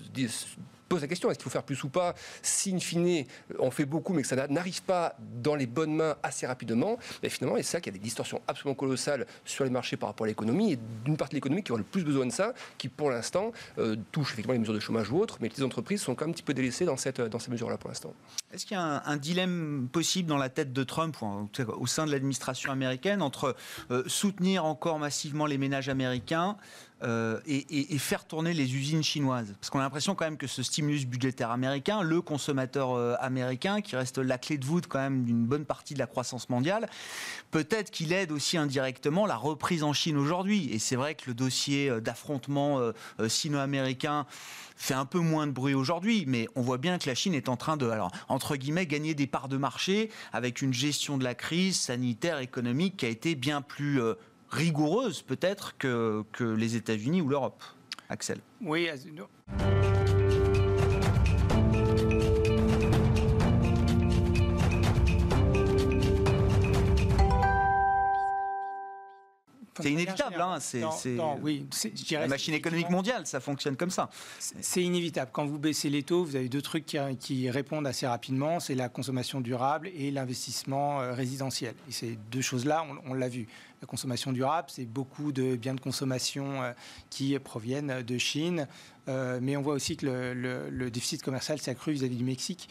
[0.88, 2.14] pose la question est-ce qu'il faut faire plus ou pas?
[2.42, 3.24] Si, in fine,
[3.58, 7.30] on fait beaucoup, mais que ça n'arrive pas dans les bonnes mains assez rapidement, ben,
[7.30, 10.24] finalement, c'est ça qu'il y a des distorsions absolument colossales sur les marchés par rapport
[10.24, 12.88] à l'économie, et d'une partie de l'économie qui aurait le plus besoin de ça, qui
[12.88, 16.14] pour l'instant euh, touche effectivement les mesures de chômage ou autres, mais les entreprises sont
[16.14, 18.14] quand même un petit peu délaissées dans, cette, dans ces mesures-là pour l'instant.
[18.52, 22.12] Est-ce qu'il y a un, dilemme possible dans la tête de Trump, au sein de
[22.12, 23.56] l'administration américaine, entre
[23.90, 26.56] euh, soutenir encore massivement les ménages américains
[27.04, 29.54] euh, et, faire tourner les usines chinoises.
[29.60, 33.80] Parce qu'on a l'impression quand même que ce stimulus budgétaire américain, le consommateur euh, américain,
[33.80, 36.88] qui reste la clé de voûte quand même d'une bonne partie de la croissance mondiale,
[37.52, 40.70] peut-être qu'il aide aussi indirectement la reprise en Chine aujourd'hui.
[40.72, 42.80] Et c'est vrai que le dossier euh, d'affrontement
[43.28, 44.26] sino-américain
[44.76, 47.48] fait un peu moins de bruit aujourd'hui, mais on voit bien que la Chine est
[47.48, 51.24] en train de, alors, entre guillemets, gagner des parts de marché avec une gestion de
[51.24, 54.00] la crise sanitaire, économique qui a été bien plus
[54.50, 57.62] rigoureuse peut-être que, que les États-Unis ou l'Europe.
[58.08, 58.40] Axel.
[58.62, 58.88] Oui,
[69.82, 70.82] C'est inévitable, hein, c'est
[71.40, 71.66] oui,
[72.10, 74.10] la machine économique mondiale, ça fonctionne comme ça.
[74.38, 75.30] C'est inévitable.
[75.32, 78.74] Quand vous baissez les taux, vous avez deux trucs qui, qui répondent assez rapidement, c'est
[78.74, 81.74] la consommation durable et l'investissement euh, résidentiel.
[81.88, 83.46] Et ces deux choses-là, on, l'a vu.
[83.80, 86.72] La consommation durable, c'est beaucoup de biens de consommation euh,
[87.10, 88.66] qui proviennent de Chine,
[89.08, 92.68] euh, mais on voit aussi que le, déficit commercial s'est accru vis-à-vis du Mexique.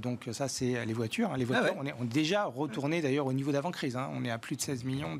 [0.00, 1.32] donc ça, c'est les voitures.
[1.32, 1.36] Hein.
[1.36, 3.96] Les voitures, ah on, est, on, est, déjà retourné d'ailleurs au niveau d'avant-crise.
[3.96, 4.10] Hein.
[4.14, 5.18] On est à plus de 16 millions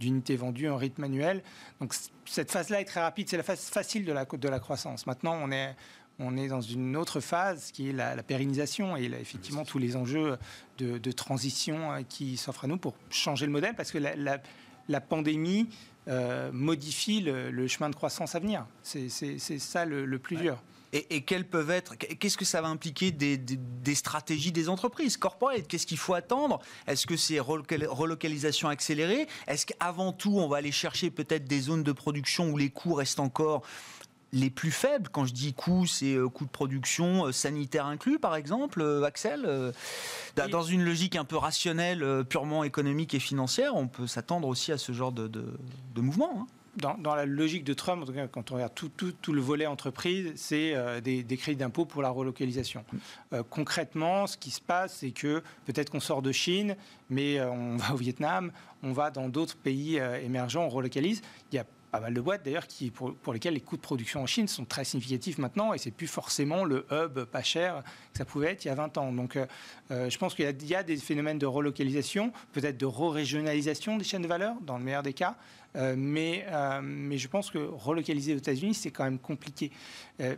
[0.00, 1.42] d'unités vendues en rythme annuel.
[1.80, 3.28] Donc cette phase-là est très rapide.
[3.28, 5.06] C'est la phase facile de la, de la croissance.
[5.06, 5.76] Maintenant, on est
[6.18, 10.38] on est dans une autre phase qui est la, pérennisation et effectivement tous les enjeux
[10.78, 15.68] de, transition euh, qui s'offrent à nous pour changer le modèle parce que la, pandémie
[16.08, 18.66] euh, modifie le, chemin de croissance à venir.
[18.82, 19.08] C'est
[19.58, 20.62] ça le, plus dur.
[20.92, 25.66] Et, quelles peuvent être, qu'est-ce que ça va impliquer des, stratégies des entreprises corporate?
[25.68, 26.60] Qu'est-ce qu'il faut attendre?
[26.86, 29.26] Est-ce que c'est relocalisation accélérée?
[29.46, 32.94] Est-ce qu'avant tout, on va aller chercher peut-être des zones de production où les coûts
[32.94, 33.62] restent encore
[34.36, 35.08] les plus faibles.
[35.10, 39.02] Quand je dis coûts, c'est euh, coûts de production euh, sanitaire inclus, par exemple, euh,
[39.02, 39.72] Axel.
[40.50, 44.78] Dans une logique un peu rationnelle, purement économique et financière, on peut s'attendre aussi à
[44.78, 45.30] ce genre de,
[45.96, 46.30] mouvement.
[46.40, 46.46] Hein.
[46.76, 49.40] dans, la logique de Trump, en tout cas, quand on regarde tout, tout, tout le
[49.40, 52.84] volet entreprise, c'est euh, des, des, crédits d'impôt pour la relocalisation.
[52.92, 52.96] Mm.
[53.32, 56.76] Euh, concrètement, ce qui se passe, c'est que peut-être qu'on sort de Chine,
[57.08, 61.22] mais euh, on va au Vietnam, on va dans d'autres pays émergents, on relocalise.
[61.50, 61.64] Il y a
[61.96, 64.64] pas mal de boîtes d'ailleurs qui, pour, lesquelles les coûts de production en Chine sont
[64.64, 67.82] très significatifs maintenant et c'est plus forcément le hub pas cher
[68.12, 69.12] que ça pouvait être il y a 20 ans.
[69.12, 69.38] Donc
[69.90, 74.28] je pense qu'il y, a des phénomènes de relocalisation, peut-être de re-régionalisation des chaînes de
[74.28, 75.36] valeur dans le meilleur des cas.
[75.76, 79.70] Euh, mais, euh, mais je pense que relocaliser aux États-Unis, c'est quand même compliqué.
[80.20, 80.36] Euh,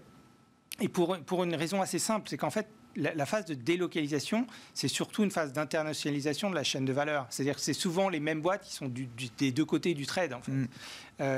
[0.80, 4.88] et pour, pour une raison assez simple, c'est qu'en fait, la, phase de délocalisation, c'est
[4.88, 7.26] surtout une phase d'internationalisation de la chaîne de valeur.
[7.30, 8.92] C'est-à-dire que c'est souvent les mêmes boîtes qui sont
[9.38, 10.52] des deux côtés du trade, en fait.
[10.52, 10.68] Mm.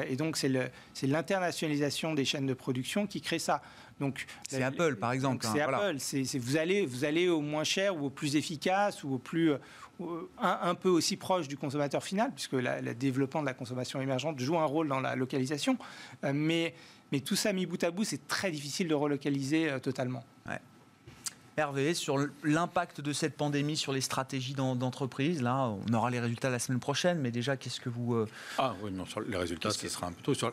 [0.08, 3.62] et donc, c'est l'internationalisation des chaînes de production qui crée ça.
[3.98, 5.46] Donc, c'est Apple, par exemple.
[5.46, 5.98] C'est hein, Apple.
[6.38, 9.52] vous, allez, vous allez au moins cher ou au plus efficace ou au plus,
[10.38, 14.58] un, peu aussi proche du consommateur final, puisque le développement de la consommation émergente joue
[14.58, 15.76] un rôle dans la localisation.
[16.24, 16.74] Euh, mais,
[17.12, 20.24] mais tout ça mis bout à bout, c'est très difficile de relocaliser euh, totalement.
[21.60, 26.48] Hervé, sur l'impact de cette pandémie sur les stratégies d'entreprise, là, on aura les résultats
[26.48, 28.14] la semaine prochaine, mais déjà, qu'est-ce que vous...
[28.14, 30.34] Euh, ah oui, non, sur les résultats, ce sera un peu tôt.
[30.34, 30.52] Sur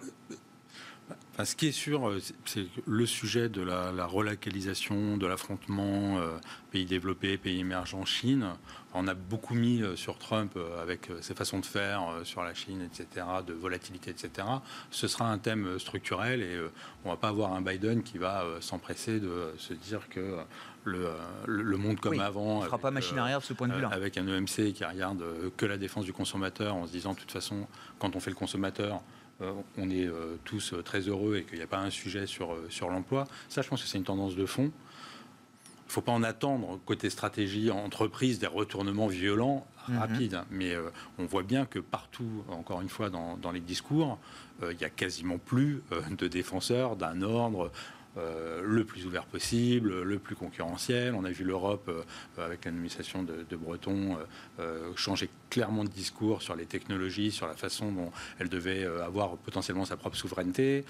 [1.45, 6.37] ce qui est sûr, euh, c'est le sujet de la, relocalisation, de l'affrontement euh,
[6.71, 8.47] pays développés, pays émergents, Chine.
[8.93, 12.81] On a beaucoup mis euh, sur Trump avec ses façons de faire sur la Chine,
[12.81, 14.47] etc., de volatilité, etc.
[14.89, 16.59] Ce sera un thème structurel et
[17.05, 20.37] on ne va pas avoir un Biden qui va s'empresser de se dire que
[20.83, 22.59] le, monde comme avant.
[22.59, 23.89] Il ne fera pas machine arrière de ce point de vue-là.
[23.89, 25.23] Avec un EMC qui regarde
[25.55, 27.67] que la défense du consommateur en se disant de toute façon,
[27.99, 29.01] quand on fait le consommateur,
[29.39, 32.55] on est euh, tous euh, très heureux et qu'il n'y a pas un sujet sur,
[32.69, 33.25] sur l'emploi.
[33.49, 34.71] Ça, je pense que c'est une tendance de fond.
[34.73, 39.97] Il ne faut pas en attendre, côté stratégie entreprise, des retournements violents, mhm.
[39.97, 40.41] rapides.
[40.51, 40.75] Mais
[41.17, 44.19] on voit bien que partout, encore une fois, dans, dans les discours,
[44.61, 47.71] il n'y a quasiment plus de défenseurs d'un ordre
[48.17, 51.13] euh, le plus ouvert possible, le plus concurrentiel.
[51.13, 54.17] On a vu l'Europe, euh, avec l'administration de, Breton,
[54.59, 59.37] euh, changer clairement de discours sur les technologies, sur la façon dont elle devait avoir
[59.37, 60.83] potentiellement sa propre souveraineté.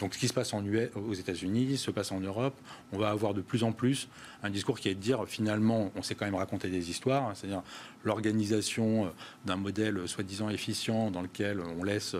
[0.00, 2.54] donc ce qui se passe aux États-Unis se passe en Europe.
[2.92, 4.08] On va avoir de plus en plus
[4.42, 7.32] un discours qui est de dire finalement, on sait quand même raconter des histoires, hein,
[7.34, 7.62] c'est-à-dire
[8.04, 9.12] l'organisation
[9.44, 12.16] d'un modèle soi-disant efficient dans lequel on laisse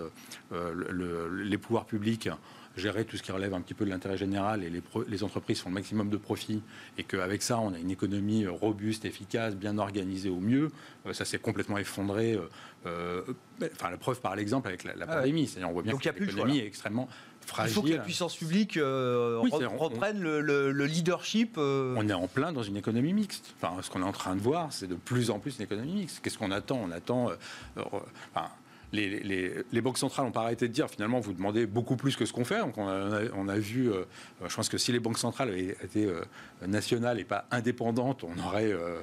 [0.51, 2.29] les pouvoirs publics
[2.77, 5.61] gérer tout ce qui relève un petit peu de l'intérêt général et les, les, entreprises
[5.61, 6.61] font le maximum de profit
[6.97, 10.71] et qu'avec ça, on a une économie euh, robuste, efficace, bien organisée au mieux,
[11.05, 12.39] euh, ça s'est complètement effondré.
[12.85, 13.21] Euh,
[13.61, 15.47] enfin, la preuve par l'exemple avec la, ah pandémie.
[15.47, 17.07] C'est-à-dire, on voit bien que l'économie est extrêmement
[17.45, 17.71] fragile.
[17.71, 21.57] Il faut que la puissance publique reprenne le, leadership.
[21.57, 23.53] On est en plein dans une économie mixte.
[23.61, 25.93] Enfin, ce qu'on est en train de voir, c'est de plus en plus une économie
[25.93, 26.19] mixte.
[26.21, 26.79] Qu'est-ce qu'on attend?
[26.83, 27.31] On attend.
[27.75, 28.49] Enfin,
[28.95, 32.33] les, banques centrales n'ont pas arrêté de dire finalement vous demandez beaucoup plus que ce
[32.33, 32.59] qu'on fait.
[32.59, 34.03] Donc on a, vu, euh,
[34.47, 36.21] je pense que si les banques centrales avaient été euh,
[36.65, 38.97] nationales et pas indépendantes, on aurait, euh,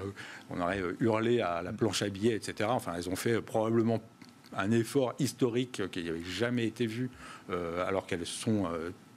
[0.50, 2.68] on aurait hurlé à la planche à billets, etc.
[2.72, 4.00] Enfin, elles ont fait probablement
[4.56, 7.10] un effort historique qui n'avait jamais été vu
[7.48, 8.66] alors qu'elles sont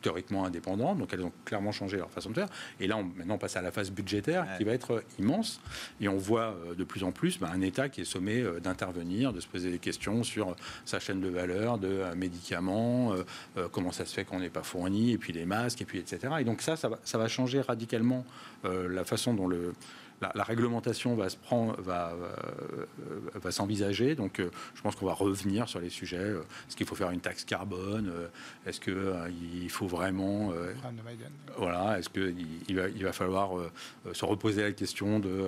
[0.06, 2.48] théoriquement indépendantes, donc elles ont clairement changé leur façon de faire.
[2.80, 5.60] Et là, on, maintenant, on passe à la phase budgétaire qui va être euh, immense.
[6.00, 8.60] Et on voit euh, de plus en plus bah, un État qui est sommé euh,
[8.60, 13.13] d'intervenir, de se poser des questions sur sa chaîne de valeur, de médicaments,
[13.72, 16.36] comment ça se fait qu'on n'est pas fourni, et puis les masques, et puis etc.
[16.39, 18.26] Et donc ça, ça va, ça va changer radicalement
[18.63, 19.74] la façon dont le
[20.21, 22.86] la, réglementation va se prendre, va, euh,
[23.36, 24.15] va s'envisager.
[24.15, 26.17] Donc, euh, je pense qu'on va revenir sur les sujets.
[26.17, 28.12] Euh, est-ce qu'il faut faire une taxe carbone
[28.65, 30.54] Est-ce qu'il faut vraiment
[31.58, 32.36] voilà Est-ce qu'il
[32.67, 33.51] il va, il va falloir
[34.13, 35.45] se reposer la question de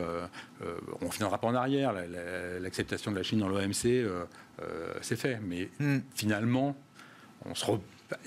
[1.01, 1.93] on ne finira pas en arrière.
[2.59, 4.05] L'acceptation de la Chine dans l'OMC,
[5.01, 5.39] c'est fait.
[5.43, 5.99] Mais hmm.
[6.13, 6.75] finalement,
[7.45, 7.65] on se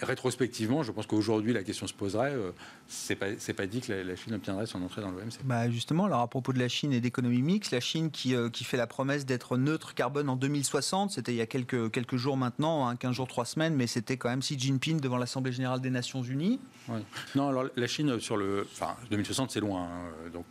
[0.03, 2.33] rétrospectivement, je pense qu'aujourd'hui, la question se poserait.
[2.33, 2.53] Euh,
[2.89, 5.39] c'est pas, pas dit que la, Chine obtiendrait son entrée dans l'OMC.
[5.45, 8.51] Bah justement, alors à propos de la Chine et d'économie mixte, la Chine qui, euh,
[8.51, 12.17] qui fait la promesse d'être neutre carbone en 2060, c'était il y a quelques, quelques
[12.17, 15.53] jours maintenant, hein, 15 jours, 3 semaines, mais c'était quand même Xi Jinping devant l'Assemblée
[15.53, 16.61] générale des Nations Unies.
[17.35, 18.67] Non, alors la Chine sur le.
[18.73, 19.85] Enfin, 2060, c'est loin.
[19.85, 20.45] Hein, donc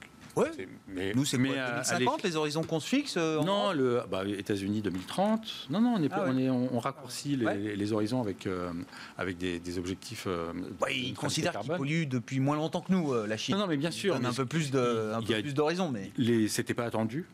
[0.87, 5.67] mais, Nous, c'est 2050, les horizons qu'on se fixe euh, Non, le bah, États-Unis 2030.
[5.69, 8.71] Non, non, on, est, ah on, est, on, raccourcit les, horizons avec, euh,
[9.17, 10.25] avec des, objectifs.
[10.27, 10.51] Euh,
[10.91, 13.55] ils considèrent qu'ils polluent depuis moins longtemps que nous, la Chine.
[13.55, 14.17] Non, non, mais bien sûr.
[14.19, 15.91] On a un peu plus d'horizons.
[15.91, 16.11] Mais...
[16.47, 17.25] C'était pas attendu.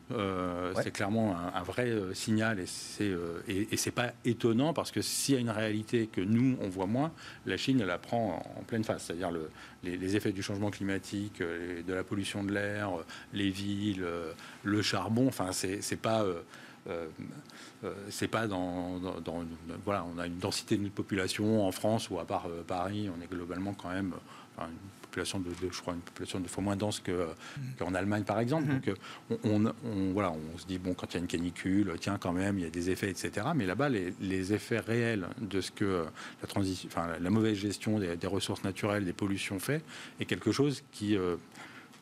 [0.82, 3.12] C'est clairement un, vrai signal et c'est
[3.48, 6.86] et, c'est pas étonnant parce que s'il y a une réalité que nous, on voit
[6.86, 7.12] moins,
[7.44, 9.04] la Chine, elle la prend en, pleine face.
[9.04, 9.50] C'est-à-dire le,
[9.86, 12.90] les, effets du changement climatique, de la pollution de l'air,
[13.32, 14.04] les villes,
[14.62, 15.28] le charbon.
[15.28, 16.24] Enfin, c'est pas.
[16.88, 17.08] Euh,
[18.10, 19.00] c'est pas dans,
[19.84, 23.26] voilà, on a une densité de population en France ou à part Paris, on est
[23.26, 24.14] globalement quand même
[25.16, 27.02] population de, je crois, une population de fois moins dense
[27.78, 28.66] qu'en Allemagne, par exemple.
[28.66, 28.86] Mm-hmm.
[29.30, 32.32] Donc, on, voilà, on se dit, bon, quand il y a une canicule, tiens, quand
[32.32, 33.46] même, il y a des effets, etc.
[33.54, 36.04] Mais là-bas, les, effets réels de ce que
[36.40, 39.82] la, transition, enfin, la mauvaise gestion des, ressources naturelles, des pollutions fait,
[40.20, 41.36] est quelque chose qui, euh,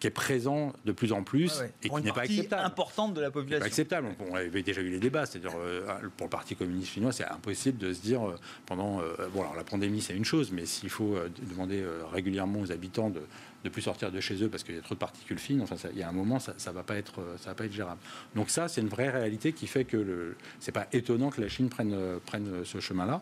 [0.05, 2.67] qui est présent de plus en plus et qui n'est pas acceptable.
[2.67, 3.61] importante de la population.
[3.61, 4.09] Pas acceptable.
[4.31, 5.81] On avait déjà eu les débats, c'est-à-dire euh,
[6.19, 8.35] pour le Parti communiste chinois, c'est impossible de se dire euh,
[8.67, 11.17] pendant euh, bon alors la pandémie c'est une chose, mais s'il faut
[11.49, 11.83] demander
[12.13, 13.23] régulièrement aux habitants de
[13.65, 15.77] ne plus sortir de chez eux parce qu'il y a trop de particules fines, enfin
[15.93, 18.01] il y a un moment ça, ça va pas être ça va pas être gérable.
[18.35, 21.49] Donc ça c'est une vraie réalité qui fait que le c'est pas étonnant que la
[21.49, 21.97] Chine prenne
[22.27, 23.21] prenne ce chemin-là.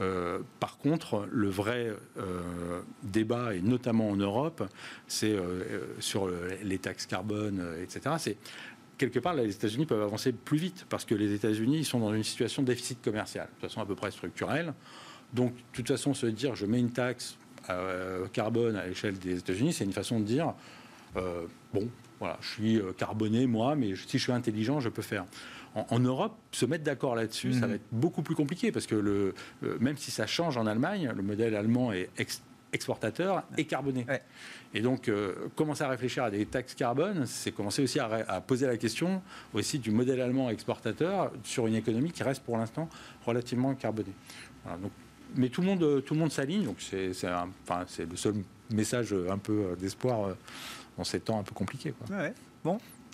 [0.00, 4.62] Euh, par contre, le vrai euh, débat, et notamment en Europe,
[5.06, 6.30] c'est euh, sur
[6.62, 8.14] les taxes carbone, etc.
[8.18, 8.36] C'est
[8.96, 12.24] quelque part, les États-Unis peuvent avancer plus vite parce que les États-Unis sont dans une
[12.24, 14.72] situation de déficit commercial, de façon à peu près structurelle.
[15.34, 17.36] Donc, de toute façon, se dire je mets une taxe
[18.32, 20.54] carbone à l'échelle des États-Unis, c'est une façon de dire
[21.14, 25.24] bon, voilà, je suis carboné moi, mais si je suis intelligent, je peux faire.
[25.74, 27.68] En, Europe, se mettre d'accord là-dessus, ça mhm.
[27.68, 31.12] va être beaucoup plus compliqué parce que le, euh, même si ça change en Allemagne,
[31.14, 32.10] le modèle allemand est
[32.72, 34.04] exportateur et carboné.
[34.74, 38.66] Et donc, euh, commencer à réfléchir à des taxes carbone, c'est commencer aussi à, poser
[38.66, 39.22] la question
[39.54, 42.88] aussi du modèle allemand exportateur sur une économie qui reste pour l'instant
[43.24, 44.14] relativement carbonée.
[45.36, 48.34] Mais tout le monde, tout le monde s'aligne, donc c'est le seul
[48.70, 50.36] message un peu d'espoir
[50.96, 51.94] dans ces temps un peu compliqués.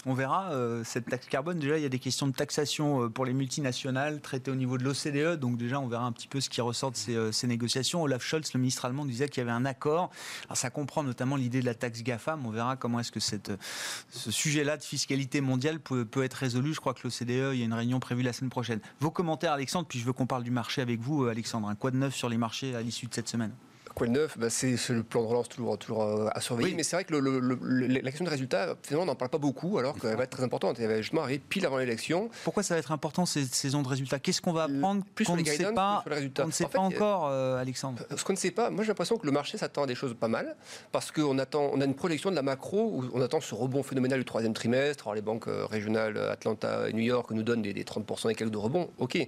[0.07, 1.59] On verra euh, cette taxe carbone.
[1.59, 4.78] Déjà, il y a des questions de taxation euh, pour les multinationales traitées au niveau
[4.78, 5.38] de l'OCDE.
[5.38, 8.02] Donc déjà, on verra un petit peu ce qui ressort de ces, euh, négociations.
[8.02, 10.11] Olaf Scholz, le ministre allemand, disait qu'il y avait un accord.
[10.44, 12.46] Alors ça comprend notamment l'idée de la taxe GAFAM.
[12.46, 16.72] On verra comment est-ce que ce sujet-là de fiscalité mondiale peut, être résolu.
[16.72, 18.80] Je crois que l'OCDE, il y a une réunion prévue la semaine prochaine.
[19.00, 21.72] Vos commentaires, Alexandre, puis je veux qu'on parle du marché avec vous, Alexandre.
[21.78, 23.52] Quoi de neuf sur les marchés à l'issue de cette semaine?
[23.97, 26.74] Quoi de neuf bah, C'est le plan de relance toujours, toujours euh, à surveiller.
[26.74, 29.99] Mais c'est vrai que la question de résultat, finalement, on n'en parle pas beaucoup, alors
[29.99, 30.78] qu'elle va être très importante.
[30.78, 32.28] Elle va justement arriver pile avant l'élection.
[32.44, 34.18] Pourquoi ça va être important, ces saisons de résultats?
[34.18, 36.05] Qu'est-ce qu'on va apprendre plus qu'on ne sait pas,
[36.40, 38.03] on ne sait pas encore, euh, Alexandre?
[38.14, 40.14] Ce qu'on ne sait pas, moi j'ai l'impression que le marché s'attend à des choses
[40.14, 40.57] pas mal,
[40.92, 43.82] parce qu'on attend, on a une projection de la macro où on attend ce rebond
[43.82, 45.07] phénoménal du troisième trimestre.
[45.07, 48.51] Alors les banques euh, régionales Atlanta et New York nous donnent des, 30% et quelques
[48.51, 48.90] de rebond.
[48.99, 49.26] Ok.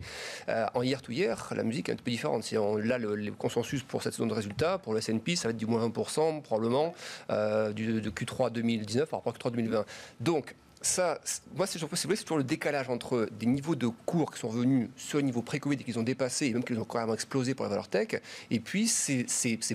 [0.75, 2.45] en hier tout hier, la musique est un peu différente.
[2.45, 5.49] Si on, là, le, le consensus pour cette saison de résultats, pour le S&P, ça
[5.49, 6.95] va être du moins 20% probablement
[7.31, 9.85] euh, du, de Q3 2019 par rapport à Q3 2020.
[10.21, 11.21] Donc, ça,
[11.57, 15.25] moi, c'est toujours le décalage entre des niveaux de cours qui sont venus sur le
[15.25, 17.89] niveau pré-Covid et qu'ils ont dépassé, et même qu'ils ont carrément explosé pour la valeur
[17.89, 18.21] tech,
[18.51, 19.27] et puis ces,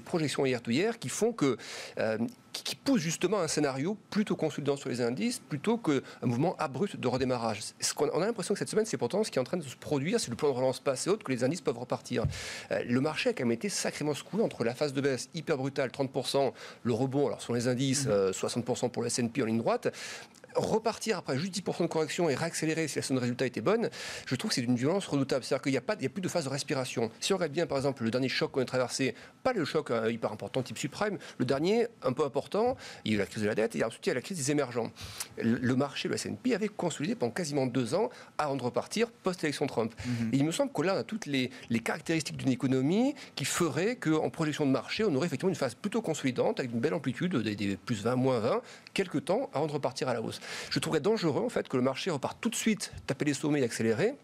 [0.03, 1.57] projections hier-to-hier qui font que
[1.97, 2.17] euh,
[2.51, 7.07] qui, pousse justement un scénario plutôt consolidant sur les indices plutôt qu'un mouvement abrupt de
[7.07, 7.61] redémarrage.
[7.79, 9.57] Ce qu'on, on a l'impression que cette semaine, c'est pourtant ce qui est en train
[9.57, 11.77] de se produire, c'est le plan de relance pas assez haut que les indices peuvent
[11.77, 12.25] repartir.
[12.71, 15.57] Euh, le marché a quand même été sacrément secoué entre la phase de baisse hyper
[15.57, 16.51] brutale, 30%,
[16.83, 18.85] le rebond, alors sur les indices, 60% mmh.
[18.85, 19.87] euh, pour le S&P en ligne droite,
[20.55, 23.89] repartir après juste 10% de correction et réaccélérer si la somme de résultat était bonne,
[24.25, 25.43] je trouve que c'est d'une violence redoutable.
[25.43, 27.11] C'est-à-dire qu'il n'y a, pas, il y a plus de phase de respiration.
[27.19, 29.91] Si on regarde bien, par exemple, le dernier choc qu'on a traversé, pas le choc
[29.91, 33.25] euh, hyper important type subprime, le dernier un peu important, il y a eu la
[33.25, 34.91] crise de la dette et ensuite il y a la crise des émergents.
[35.37, 39.93] Le marché, le S&P, avait consolidé pendant quasiment deux ans avant de repartir post-élection Trump.
[40.05, 40.29] Mhm.
[40.33, 41.51] Et il me semble que là, on a toutes les,
[41.83, 46.01] caractéristiques d'une économie qui feraient qu'en projection de marché, on aurait effectivement une phase plutôt
[46.01, 48.61] consolidante avec une belle amplitude, des, des plus 20, moins 20,
[48.93, 50.39] quelques temps avant de repartir à la hausse.
[50.69, 53.61] Je trouverais dangereux en fait que le marché repart tout de suite taper les sommets
[53.61, 54.15] et accélérer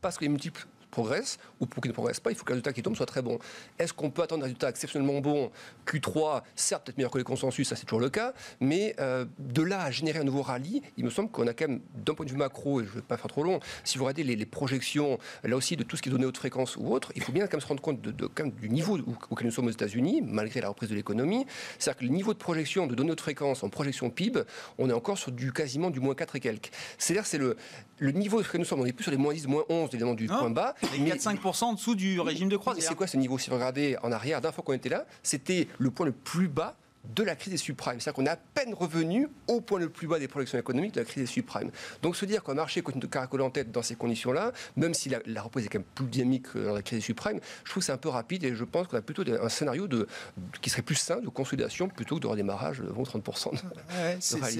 [0.00, 0.66] parce que les multiples
[0.96, 3.04] progresse ou pour qu'il ne progresse pas, il faut que le résultat qui tombe soit
[3.04, 3.38] très bon.
[3.78, 5.50] Est-ce qu'on peut attendre un résultat exceptionnellement bon
[5.86, 9.62] Q3, certes, peut-être meilleur que les consensus, ça c'est toujours le cas, mais euh, de
[9.62, 12.24] là à générer un nouveau rallye, il me semble qu'on a quand même, d'un point
[12.24, 14.46] de vue macro, et je ne vais pas faire trop long, si vous regardez les,
[14.46, 17.32] projections, là aussi, de tout ce qui est donné haute fréquence ou autre, il faut
[17.32, 18.98] bien quand même se rendre compte de, quand même, du niveau
[19.30, 21.44] auquel nous sommes aux États-Unis, malgré la reprise de l'économie.
[21.78, 24.42] C'est-à-dire que le niveau de projection de données haute fréquence en projection PIB,
[24.78, 26.70] on est encore sur du quasiment du moins 4 et quelques.
[26.96, 27.56] C'est-à-dire c'est le,
[27.98, 30.14] le niveau que nous sommes, on est plus sur les moins 10, moins 11 évidemment
[30.14, 30.74] du point bas.
[30.92, 32.88] Mais 4-5% en dessous du régime de croisière.
[32.88, 33.38] C'est quoi ce niveau?
[33.38, 36.48] Si vous regardez en arrière, d'un fois qu'on était là, c'était le point le plus
[36.48, 36.76] bas
[37.14, 38.00] de la crise des subprimes.
[38.00, 41.00] C'est-à-dire qu'on est à peine revenu au point le plus bas des projections économiques de
[41.00, 41.70] la crise des subprimes.
[42.02, 45.08] Donc se dire qu'un marché continue de caracoler en tête dans ces conditions-là, même si
[45.08, 47.82] la, reprise est quand même plus dynamique que dans la crise des subprimes, je trouve
[47.82, 50.06] que c'est un peu rapide et je pense qu'on a plutôt un scénario de,
[50.60, 53.52] qui serait plus sain de consolidation plutôt que de redémarrage de 30%.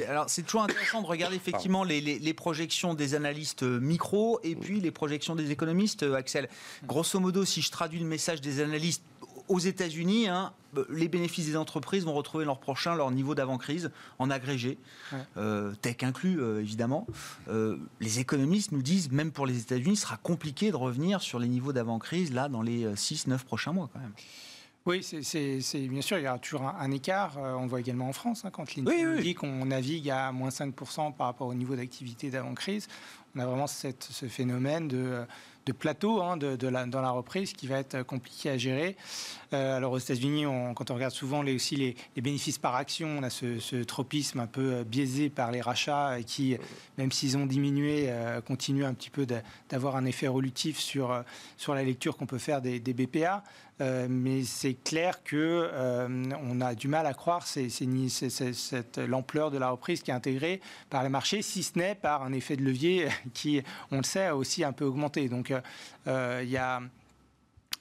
[0.08, 4.54] alors c'est toujours intéressant de regarder effectivement les, les, projections des analystes euh, micro et
[4.54, 6.48] puis les projections des économistes, euh, Axel.
[6.84, 9.02] Grosso modo, si je traduis le message des analystes
[9.48, 10.52] aux États-Unis, hein,
[10.90, 14.78] les bénéfices des entreprises vont retrouver leur prochain leur niveau d'avant-crise en agrégé,
[15.36, 17.06] euh, tech inclus euh, évidemment.
[17.48, 21.38] Euh, les économistes nous disent, même pour les États-Unis, ce sera compliqué de revenir sur
[21.38, 24.12] les niveaux d'avant-crise là dans les 6-9 prochains mois quand même.
[24.84, 27.38] Oui, c'est bien sûr, il y a toujours un, écart.
[27.38, 31.12] on le voit également en France, hein, quand l'INSEE dit qu'on navigue à moins 5%
[31.12, 32.86] par rapport au niveau d'activité d'avant-crise.
[33.34, 35.26] On a vraiment ce phénomène de
[35.66, 38.96] de plateau hein, de, dans la reprise qui va être compliqué à gérer.
[39.52, 40.44] Euh, alors aux États-Unis,
[40.74, 44.46] quand on regarde souvent les, aussi les, bénéfices par action, on a ce, tropisme un
[44.46, 46.56] peu euh, biaisé par les rachats qui,
[46.98, 49.26] même s'ils ont diminué, euh, continuent un petit peu
[49.68, 51.22] d'avoir un effet relitif sur,
[51.56, 53.42] sur la lecture qu'on peut faire des, BPA.
[53.80, 55.70] Mais c'est clair que
[56.42, 60.60] on a du mal à croire cette l'ampleur de la reprise qui est intégrée
[60.90, 64.26] par les marchés, si ce n'est par un effet de levier qui, on le sait,
[64.26, 65.28] a aussi un peu augmenté.
[65.28, 65.52] Donc
[66.06, 66.80] il y a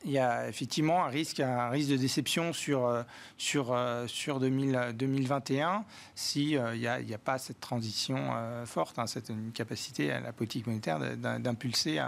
[0.06, 3.02] il y a effectivement un risque, un risque de déception sur, euh,
[3.38, 5.84] sur, euh, sur 2021
[6.14, 8.16] s'il euh, n'y a, pas cette transition
[8.66, 12.00] forte, hein, cette capacité à la politique monétaire d'impulser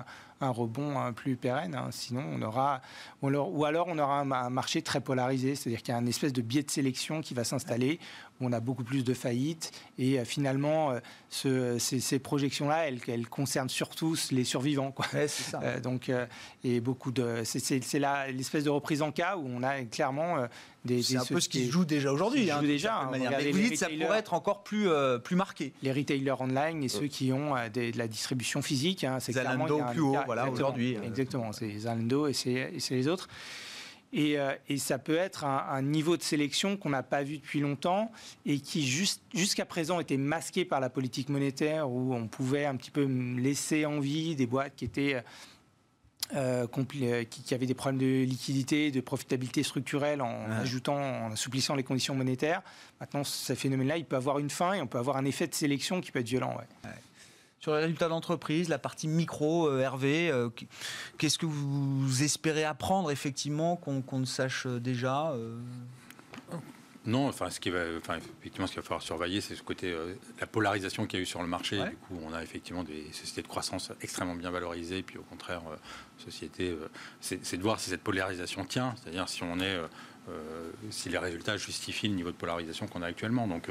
[0.42, 1.76] un rebond plus pérenne.
[1.76, 1.90] Hein.
[1.92, 2.82] Sinon, on aura,
[3.22, 6.42] ou alors on aura un marché très polarisé, c'est-à-dire qu'il y a une espèce de
[6.42, 8.00] biais de sélection qui va s'installer,
[8.42, 9.72] on a beaucoup plus de faillites.
[9.98, 10.96] Et euh, finalement,
[11.46, 14.92] euh, ces, projections-là, elles, elles, concernent surtout les survivants.
[14.92, 15.06] Quoi.
[15.28, 15.60] ça.
[15.64, 16.12] Euh, donc,
[16.64, 17.82] et beaucoup de, c'est
[18.32, 20.48] l'espèce de reprise en cas où on a clairement
[21.02, 22.50] c'est un peu ce qui se joue déjà aujourd'hui.
[22.50, 23.02] Hein, déjà.
[23.02, 24.88] Hein, mais vous dites que ça pourrait être encore plus,
[25.24, 25.74] plus marqué.
[25.82, 29.04] Les retailers online et ceux qui ont de la distribution physique.
[29.04, 30.98] Hein, c'est Zalando plus haut, voilà, aujourd'hui.
[31.04, 33.28] Exactement, c'est Zalando et c'est les autres.
[34.18, 37.59] Et, euh, et, ça peut être un, niveau de sélection qu'on n'a pas vu depuis
[37.59, 38.11] longtemps
[38.47, 38.84] et qui
[39.36, 43.86] jusqu'à présent était masqué par la politique monétaire où on pouvait un petit peu laisser
[43.86, 45.22] en vie des boîtes qui étaient euh,
[46.36, 51.84] euh, qui, avait des problèmes de liquidité, de profitabilité structurelle en ajoutant, en assouplissant les
[51.84, 52.63] conditions monétaires.
[52.99, 55.53] Maintenant, ce phénomène-là, il peut avoir une fin et on peut avoir un effet de
[55.53, 56.57] sélection qui peut être violent.
[57.60, 60.32] Sur les résultats d'entreprise, la partie micro, euh, Hervé,
[61.18, 65.34] qu'est-ce que vous espérez apprendre effectivement qu'on ne sache déjà
[67.08, 69.93] non, enfin, ce qui va, enfin, effectivement, ce qu'il va falloir surveiller, c'est ce côté,
[69.93, 71.78] euh, la polarisation qu'il y a eu sur le marché.
[71.78, 75.62] Du coup, on a effectivement des sociétés de croissance extrêmement bien valorisées, puis au contraire,
[75.72, 75.78] euh,
[76.18, 76.89] sociétés, euh,
[77.22, 79.80] c'est de voir si cette polarisation tient, c'est-à-dire si on est,
[80.89, 83.47] si les résultats justifient le niveau de polarisation qu'on a actuellement.
[83.47, 83.70] Donc,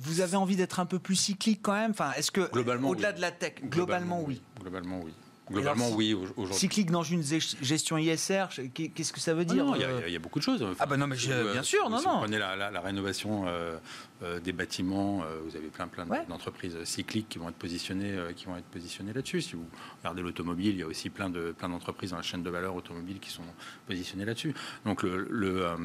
[0.00, 2.50] vous avez envie d'être un peu plus cyclique quand même Enfin, est-ce que
[2.84, 4.42] au-delà de la tech, globalement, oui.
[4.60, 5.12] Globalement, oui.
[5.50, 6.14] Globalement, oui.
[6.14, 6.54] Aujourd'hui.
[6.54, 9.66] Cyclique dans une gestion ISR, qu'est-ce que ça veut dire
[10.06, 10.64] Il y, a beaucoup de choses.
[10.78, 12.14] ah ben non, mais bien sûr, non, si non.
[12.14, 13.76] Vous prenez la, rénovation euh,
[14.22, 18.46] euh, des bâtiments, euh, vous avez plein, plein d'entreprises cycliques qui vont être positionnées, qui
[18.46, 19.42] vont être positionnées là-dessus.
[19.42, 19.66] Si vous
[19.98, 22.74] regardez l'automobile, il y a aussi plein de plein d'entreprises dans la chaîne de valeur
[22.74, 23.42] automobile qui sont
[23.86, 24.54] positionnées là-dessus.
[24.84, 25.76] Donc le, le,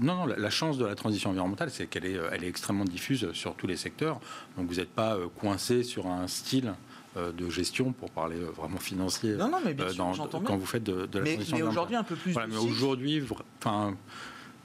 [0.00, 3.32] non, non, la, chance de la transition environnementale, c'est qu'elle est, elle est extrêmement diffuse
[3.32, 4.20] sur tous les secteurs.
[4.56, 6.74] Donc vous n'êtes pas coincé sur un style.
[7.18, 10.56] Euh, de gestion, pour parler euh, vraiment financier, non, non, mais bien euh, sûr, quand
[10.56, 12.34] vous faites de, la mais, Mais aujourd'hui, un peu plus.
[12.34, 13.22] mais aujourd'hui,
[13.58, 13.94] enfin.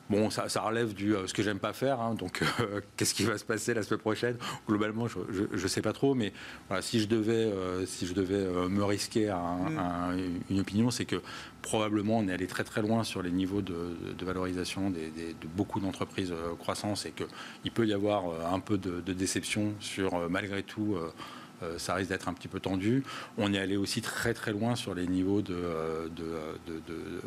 [0.09, 2.41] Bon, ça, relève du ce que j'aime pas faire, hein, donc
[2.95, 4.37] qu'est-ce qui va se passer la semaine prochaine?
[4.65, 5.19] Globalement, je,
[5.51, 6.31] ne sais pas trop, mais
[6.69, 7.51] voilà, si je devais,
[7.85, 10.39] si je devais me risquer à, mm.
[10.49, 11.17] une opinion, c'est que
[11.61, 16.33] probablement on est allé très très loin sur les niveaux de, valorisation de beaucoup d'entreprises
[16.57, 20.95] croissance et qu'il peut y avoir un peu de, de déception sur malgré tout
[21.63, 23.03] euh, ça risque d'être un petit peu tendu.
[23.37, 26.23] On est allé aussi très très loin sur les niveaux de, euh, de,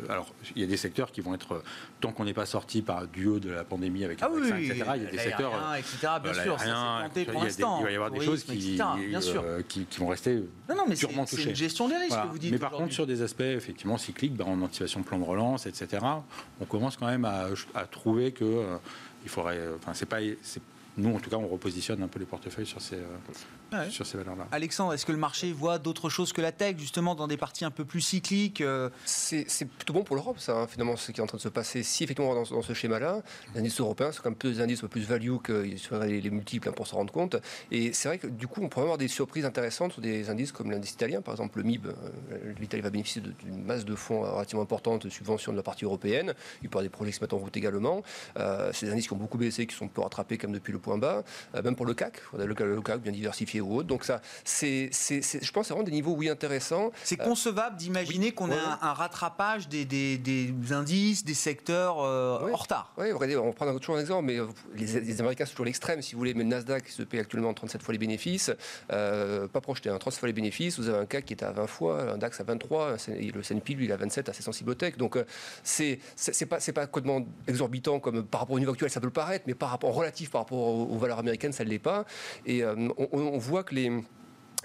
[0.09, 1.61] alors il y a des secteurs qui vont être
[1.99, 4.85] tant qu'on n'est pas sorti par du haut de la pandémie avec ah oui, etc.
[4.95, 6.07] Il y a des secteurs, etc.
[6.23, 10.07] Bien sûr, rien, il, il va y avoir des choses qui, euh, qui, qui, vont
[10.07, 10.35] rester
[10.69, 11.43] non, non, mais purement touchées.
[11.43, 12.51] C'est une gestion des risques que vous dites.
[12.51, 16.05] Mais par contre, sur des aspects effectivement cycliques, ben, en anticipation plan de relance, etc.
[16.61, 18.63] On commence quand même à, à trouver que
[19.23, 20.19] il faudrait, enfin c'est pas,
[20.97, 22.97] nous, en tout cas, on repositionne un peu les portefeuilles sur ces,
[23.73, 24.47] euh, sur ces valeurs-là.
[24.51, 27.65] Alexandre, est-ce que le marché voit d'autres choses que la tech, justement, dans des parties
[27.65, 31.19] un peu plus cycliques euh c'est, plutôt bon pour l'Europe, ça, hein, finalement, ce qui
[31.19, 31.83] est en train de se passer.
[31.83, 33.21] Si, effectivement, dans, dans ce schéma-là,
[33.53, 36.69] les indices européens sont quand même plus des indices plus value que sur les, multiples
[36.69, 37.37] hein, pour se rendre compte.
[37.71, 40.51] Et c'est vrai que, du coup, on pourrait avoir des surprises intéressantes sur des indices
[40.51, 41.87] comme l'indice italien, par exemple, le MIB.
[41.87, 45.85] Euh, L'Italie va bénéficier d'une masse de fonds relativement importante de subventions de la partie
[45.85, 46.33] européenne.
[46.61, 48.03] Il peut y avoir des projets qui se mettent en route également.
[48.73, 50.97] c'est des indices qui ont beaucoup baissé, qui sont peu rattrapés comme depuis le point
[50.97, 51.23] bas,
[51.63, 53.83] même pour le CAC, on a le, CAC bien diversifié ou.
[53.83, 56.91] Donc ça, c'est, je pense, c'est vraiment des niveaux oui intéressants.
[57.03, 62.93] C'est concevable d'imaginer qu'on ait un, rattrapage des, des, indices, des secteurs en retard.
[62.97, 64.39] Oui, on prend toujours un exemple, mais
[64.75, 67.81] les, Américains sont toujours l'extrême, si vous voulez, mais le Nasdaq se paye actuellement 37
[67.81, 68.51] fois les bénéfices,
[68.87, 71.67] pas projeté, hein, 30 fois les bénéfices, vous avez un CAC qui est à 20
[71.67, 74.97] fois, un DAX à 23, le S&P lui il a 27 à ses sensibles tech.
[74.97, 75.17] Donc
[75.63, 79.07] c'est c'est pas c'est pas complètement exorbitant comme par rapport au niveau actuel, ça peut
[79.07, 82.05] le paraître, mais par rapport relatif par rapport aux, valeurs américaines, ça ne l'est pas.
[82.45, 84.03] Et on voit que les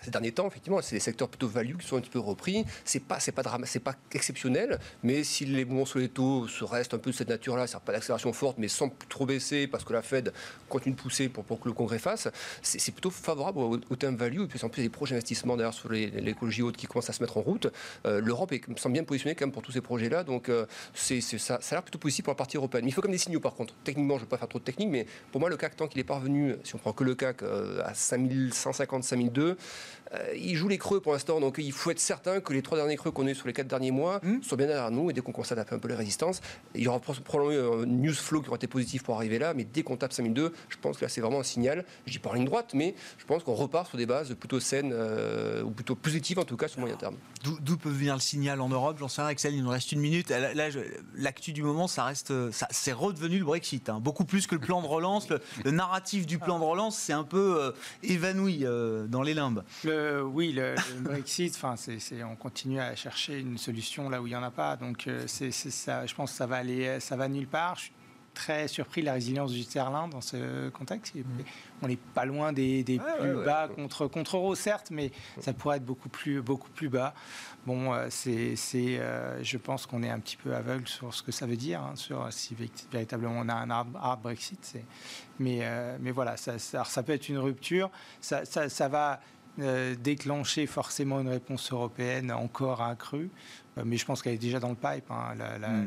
[0.06, 2.64] ces derniers temps, effectivement, c'est des secteurs plutôt value qui sont un petit peu repris.
[2.84, 6.64] C'est pas, c'est pas c'est pas exceptionnel, mais si les mouvements sur les taux se
[6.64, 9.84] restent un peu de cette nature-là, c'est pas d'accélération forte, mais sans trop baisser parce
[9.84, 10.32] que la Fed
[10.68, 12.28] continue de pousser pour, que le Congrès fasse,
[12.62, 14.42] c'est, plutôt favorable au, au terme value.
[14.42, 17.22] Et puis en plus, il projets d'investissement d'ailleurs sur l'écologie haute qui commencent à se
[17.22, 17.66] mettre en route.
[18.06, 21.20] Euh, L'Europe me semble bien positionnée quand même pour tous ces projets-là, donc euh, c'est,
[21.20, 22.84] ça, ça a l'air plutôt positif pour la partie européenne.
[22.84, 23.74] Mais il faut comme des signaux par contre.
[23.84, 25.88] Techniquement, je ne veux pas faire trop de technique, mais pour moi, le CAC, tant
[25.88, 29.54] qu'il est parvenu, si on prend que le CAC euh, à 5150, 5002, euh,
[30.34, 32.96] il joue les creux pour l'instant, donc il faut être certain que les trois derniers
[32.96, 34.42] creux qu'on a eu sur les quatre derniers mois hmm.
[34.42, 35.10] soient bien derrière nous.
[35.10, 36.40] Et dès qu'on constate un peu les résistances,
[36.74, 39.54] il y aura probablement un news flow qui aura été positif pour arriver là.
[39.54, 41.84] Mais dès qu'on tape 5002, je pense que là c'est vraiment un signal.
[42.06, 44.60] Je dis pas en ligne droite, mais je pense qu'on repart sur des bases plutôt
[44.60, 47.16] saines euh, ou plutôt positives en tout cas sur moyen terme.
[47.42, 49.54] D'où peut venir le signal en Europe J'en sais rien, Axel.
[49.54, 50.30] Il nous reste une minute.
[50.30, 50.68] Là,
[51.14, 53.88] l'actu du moment, ça reste, ça, c'est redevenu le Brexit.
[53.88, 54.00] Hein.
[54.00, 55.28] Beaucoup plus que le plan de relance.
[55.28, 57.72] Le, narratif du plan de relance, c'est un peu euh,
[58.02, 58.64] évanoui
[59.08, 59.62] dans les limbes.
[59.84, 61.74] Oui, le, le Brexit, enfin,
[62.30, 64.76] on continue à chercher une solution là où il n'y en a pas.
[64.76, 67.76] Donc, euh, c'est, ça, je pense que ça va aller, ça va nulle part.
[67.76, 67.92] Je suis
[68.34, 71.14] très surpris de la résilience du sterling dans ce contexte.
[71.14, 71.22] Mm.
[71.82, 75.10] On n'est pas loin des, plus bas contre contre euro, certes, mais
[75.40, 77.14] ça pourrait être beaucoup plus beaucoup plus bas.
[77.66, 81.32] Bon, euh, c'est, euh, je pense qu'on est un petit peu aveugle sur ce que
[81.32, 82.56] ça veut dire, hein, sur si
[82.92, 84.78] véritablement on a un hard, Brexit.
[85.38, 85.62] Mais
[86.00, 87.90] mais voilà, ça, ça, peut être une rupture.
[88.20, 89.20] ça, ça va
[89.58, 93.30] euh, déclencher forcément une réponse européenne encore accrue.
[93.78, 95.10] Euh, mais je pense qu'elle est déjà dans le pipe.
[95.10, 95.34] Hein.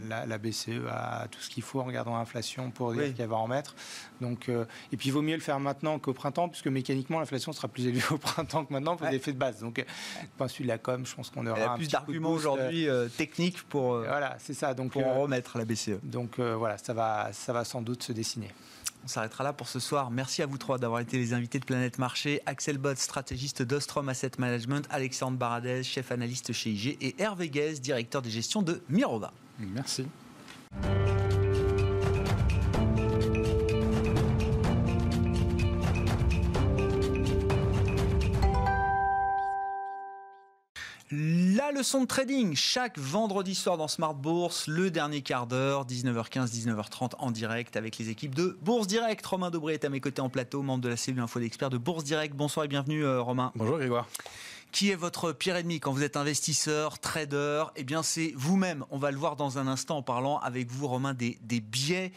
[0.07, 0.85] La, BCE mm.
[0.85, 3.75] e a tout ce qu'il faut en regardant l'inflation pour dire qu'elle va en mettre.
[4.21, 7.51] Donc, euh, et puis il vaut mieux le faire maintenant qu'au printemps, puisque mécaniquement l'inflation
[7.51, 9.59] sera plus élevée au printemps que maintenant pour des effets de base.
[9.59, 9.83] Donc,
[10.37, 11.59] point de vue de la com, je pense qu'on aura.
[11.59, 14.73] Y a plus d'arguments aujourd'hui techniques pour, voilà, c'est ça.
[14.73, 15.99] Donc, pour en remettre la BCE.
[16.03, 18.49] Donc voilà, ça va, ça va sans doute se dessiner.
[19.03, 20.11] On s'arrêtera là pour ce soir.
[20.11, 22.41] Merci à vous trois d'avoir été les invités de Planète Marché.
[22.45, 27.73] Axel Bott, stratégiste d'Ostrom Asset Management, Alexandre Baradez, chef analyste chez IG, et Hervé Guez,
[27.79, 29.31] directeur des gestions de Mirova.
[29.59, 30.05] Merci.
[41.71, 46.47] La leçon de trading, chaque vendredi soir dans Smart Bourse, le dernier quart d'heure, 19h15,
[46.47, 49.23] 19h30 en direct avec les équipes de Bourse Direct.
[49.23, 51.77] Romain Dobré est à mes côtés en plateau, membre de la cellule info d'experts de
[51.77, 52.35] Bourse Direct.
[52.35, 53.51] Bonsoir et bienvenue euh, Romain.
[53.53, 54.07] Bonjour Grégoire.
[54.71, 57.65] Qui est votre pire ennemi quand vous êtes investisseur, trader?
[57.75, 58.83] Eh bien c'est vous-même.
[58.89, 62.11] On va le voir dans un instant en parlant avec vous Romain des, des biais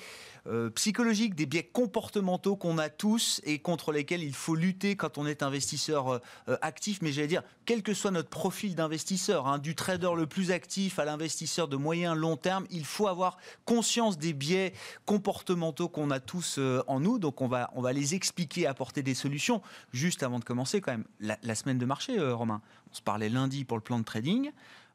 [0.47, 5.17] euh, psychologiques, des biais comportementaux qu'on a tous et contre lesquels il faut lutter quand
[5.17, 6.19] on est investisseur euh,
[6.49, 7.01] euh, actif.
[7.01, 10.99] Mais j'allais dire, quel que soit notre profil d'investisseur, hein, du trader le plus actif
[10.99, 14.73] à l'investisseur de moyen long terme, il faut avoir conscience des biais
[15.07, 17.19] comportementaux qu'on a tous en nous.
[17.19, 19.63] Donc on va, on va les expliquer, apporter des solutions.
[19.93, 22.61] Juste avant de commencer, quand même, la, la semaine de marché, Romain.
[22.91, 24.51] On se parlait lundi pour le plan de trading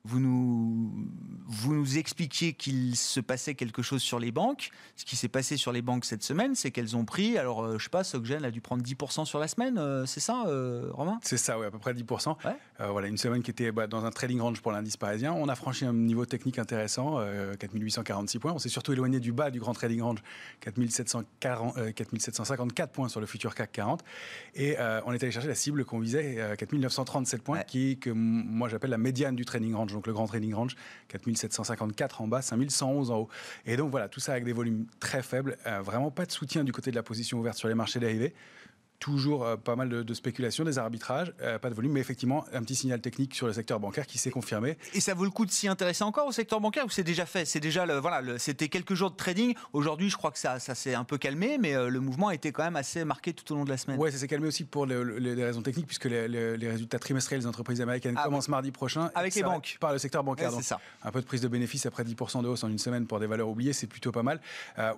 [0.07, 1.09] vous nous,
[1.47, 4.69] vous nous expliquiez qu'il se passait quelque chose sur les banques.
[4.95, 7.73] Ce qui s'est passé sur les banques cette semaine, c'est qu'elles ont pris, alors je
[7.73, 10.43] euh, je sais pas, Soggen a dû prendre 10% sur la semaine, euh, c'est ça,
[10.47, 11.19] euh, Romain?
[11.23, 12.35] C'est ça, oui, à peu près 10%.
[12.89, 15.33] voilà, une semaine qui était bah, dans un trading range pour l'indice parisien.
[15.33, 17.19] On a franchi un niveau technique intéressant,
[17.59, 18.53] 4846 points.
[18.53, 20.23] On s'est surtout éloigné du bas du grand trading range,
[20.61, 24.03] 4754 points sur le futur CAC 40.
[24.55, 28.91] Et on est allé chercher la cible qu'on visait, 4937 points, qui que moi j'appelle
[28.91, 30.75] la médiane du trading range donc le grand trading range,
[31.07, 33.29] 4754 en bas, 5111 en haut.
[33.65, 36.63] Et donc voilà, tout ça avec des volumes très faibles, euh, vraiment pas de soutien
[36.63, 38.33] du côté de la position ouverte sur les marchés dérivés
[38.99, 42.61] toujours euh, pas mal de, spéculation, des arbitrages, euh, pas de volume, mais effectivement un
[42.61, 44.77] petit signal technique sur le secteur bancaire qui s'est confirmé.
[44.93, 47.25] Et ça vaut le coup de s'y intéresser encore au secteur bancaire ou c'est déjà
[47.25, 47.45] fait?
[47.45, 49.55] C'est déjà le, voilà, c'était quelques jours de trading.
[49.73, 52.35] Aujourd'hui, je crois que ça, ça s'est un peu calmé, mais euh, le mouvement a
[52.35, 53.97] été quand même assez marqué tout au long de la semaine.
[53.99, 57.81] Oui, ça s'est calmé aussi pour les raisons techniques, puisque les, résultats trimestriels des entreprises
[57.81, 59.11] américaines ah commencent mardi prochain.
[59.15, 59.77] Avec les banques.
[59.79, 60.51] Par le secteur bancaire.
[60.51, 60.79] c'est ça.
[61.03, 63.27] Un peu de prise de bénéfices après 10% de hausse en une semaine pour des
[63.27, 64.41] valeurs oubliées, c'est plutôt pas mal.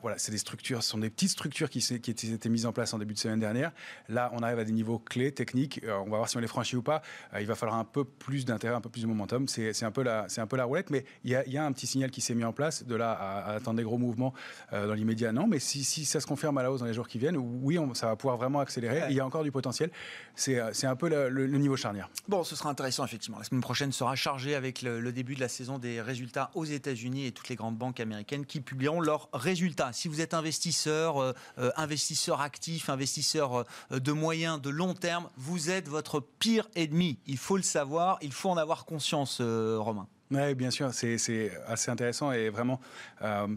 [0.02, 2.94] voilà, c'est des structures, ce sont des petites structures qui, qui étaient mises en place
[2.94, 3.72] en début de semaine dernière.
[4.08, 5.82] Là, on arrive à des niveaux clés, techniques.
[5.86, 7.02] on va voir si on les franchit ou pas.
[7.40, 9.48] il va falloir un peu plus d'intérêt, un peu plus de momentum.
[9.48, 12.12] C'est un, peu la, un peu la roulette, mais il y a, un petit signal
[12.12, 12.84] qui s'est mis en place.
[12.86, 14.34] De là à, attendre des gros mouvements
[14.72, 15.48] dans l'immédiat, non.
[15.48, 18.08] Mais si, ça se confirme à la hausse dans les jours qui viennent, oui, ça
[18.08, 19.04] va pouvoir vraiment accélérer.
[19.10, 19.92] Il y a encore du potentiel.
[20.36, 22.10] C'est un peu le, niveau charnière.
[22.28, 23.38] Bon, ce sera intéressant, effectivement.
[23.38, 27.26] La semaine prochaine sera chargée avec le, début de la saison des résultats aux États-Unis
[27.26, 29.92] et toutes les grandes banques américaines qui publieront leurs résultats.
[29.94, 35.30] Si vous êtes investisseur, euh, euh, investisseur actif, investisseur euh, de moyen, de long terme,
[35.38, 37.20] vous êtes votre pire ennemi.
[37.26, 40.08] Il faut le savoir, il faut en avoir conscience, Romain.
[40.32, 42.80] Oui, bien sûr, c'est assez intéressant et vraiment,
[43.24, 43.48] euh,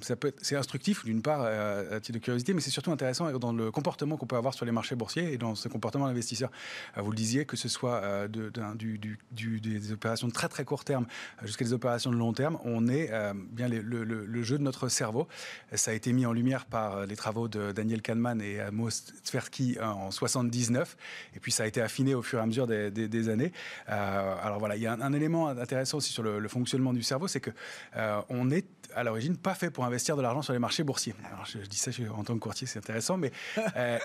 [0.41, 3.71] c'est instructif d'une part euh, à titre de curiosité, mais c'est surtout intéressant dans le
[3.71, 6.51] comportement qu'on peut avoir sur les marchés boursiers et dans ce comportement d'investisseur.
[6.97, 11.05] Euh, vous le disiez, que ce soit des opérations de très très court terme
[11.43, 13.11] jusqu'à des opérations de long terme, on est
[13.51, 15.29] bien le, jeu de notre cerveau.
[15.75, 19.77] Ça a été mis en lumière par les travaux de Daniel Kahneman et Amos Tversky
[19.79, 20.97] en 79,
[21.37, 23.53] et puis ça a été affiné au fur et à mesure des, années.
[23.87, 27.27] alors voilà, il y a un, élément intéressant aussi sur le, le fonctionnement du cerveau,
[27.27, 27.51] c'est que
[27.97, 31.15] euh, on est à l'origine pas fait pour investir de l'argent sur les marchés boursiers.
[31.33, 33.33] Alors je, dis ça en tant que courtier, c'est intéressant, mais
[33.77, 33.99] euh,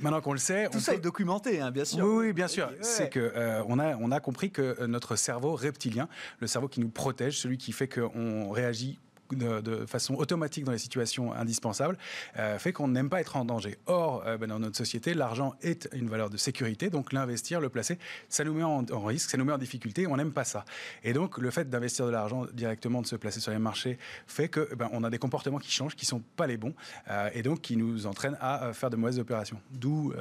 [0.00, 2.04] Maintenant qu'on le sait, tout ça est documenté, hein, bien sûr.
[2.04, 2.68] Oui, bien sûr.
[2.80, 6.08] C'est que euh, on a on a compris que notre cerveau reptilien,
[6.40, 8.98] le cerveau qui nous protège, celui qui fait qu'on réagit
[9.34, 11.98] de, façon automatique dans les situations indispensables,
[12.38, 13.76] euh, fait qu'on n'aime pas être en danger.
[13.86, 17.68] Or, euh, ben, dans notre société, l'argent est une valeur de sécurité, donc l'investir, le
[17.68, 20.64] placer, ça nous met en, risque, ça nous met en difficulté, on n'aime pas ça.
[21.02, 24.48] Et donc, le fait d'investir de l'argent directement, de se placer sur les marchés, fait
[24.48, 26.74] que ben, on a des comportements qui changent, qui sont pas les bons,
[27.10, 29.60] euh, et donc qui nous entraînent à faire de mauvaises opérations.
[29.70, 30.12] D'où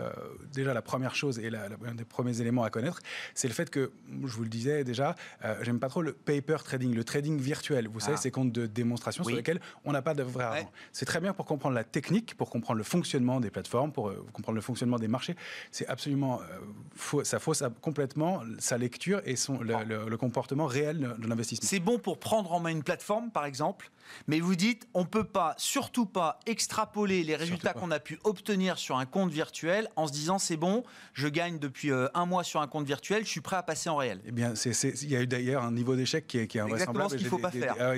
[0.51, 2.99] déjà la première chose et la, un des premiers éléments à connaître,
[3.33, 3.91] c'est le fait que,
[4.25, 5.15] je vous le disais déjà,
[5.61, 7.87] j'aime pas trop le paper trading, le trading virtuel.
[7.87, 8.21] Vous savez, ah.
[8.21, 10.71] c'est compte de démonstration sur lesquelles on n'a pas de vrai argent.
[10.91, 14.25] C'est très bien pour comprendre la technique, pour comprendre le fonctionnement des plateformes, pour euh,
[14.33, 15.35] comprendre le fonctionnement des marchés.
[15.71, 16.59] C'est absolument euh,
[16.95, 21.67] faux, ça fausse complètement sa lecture et son, le, comportement réel de l'investissement.
[21.67, 23.91] C'est bon pour prendre en main une plateforme, par exemple,
[24.27, 28.19] mais vous dites, on ne peut pas, surtout pas, extrapoler les résultats qu'on a pu
[28.23, 30.83] obtenir sur un compte virtuel en se disant, c'est bon,
[31.13, 33.89] je gagne depuis euh, un mois sur un compte virtuel, je suis prêt à passer
[33.89, 34.21] en réel.
[34.25, 37.05] Eh bien, il y a eu d'ailleurs un niveau d'échec qui est, qui est invraisemblable.
[37.05, 37.75] Exactement ce qu'il ne faut pas faire.
[37.79, 37.97] Ah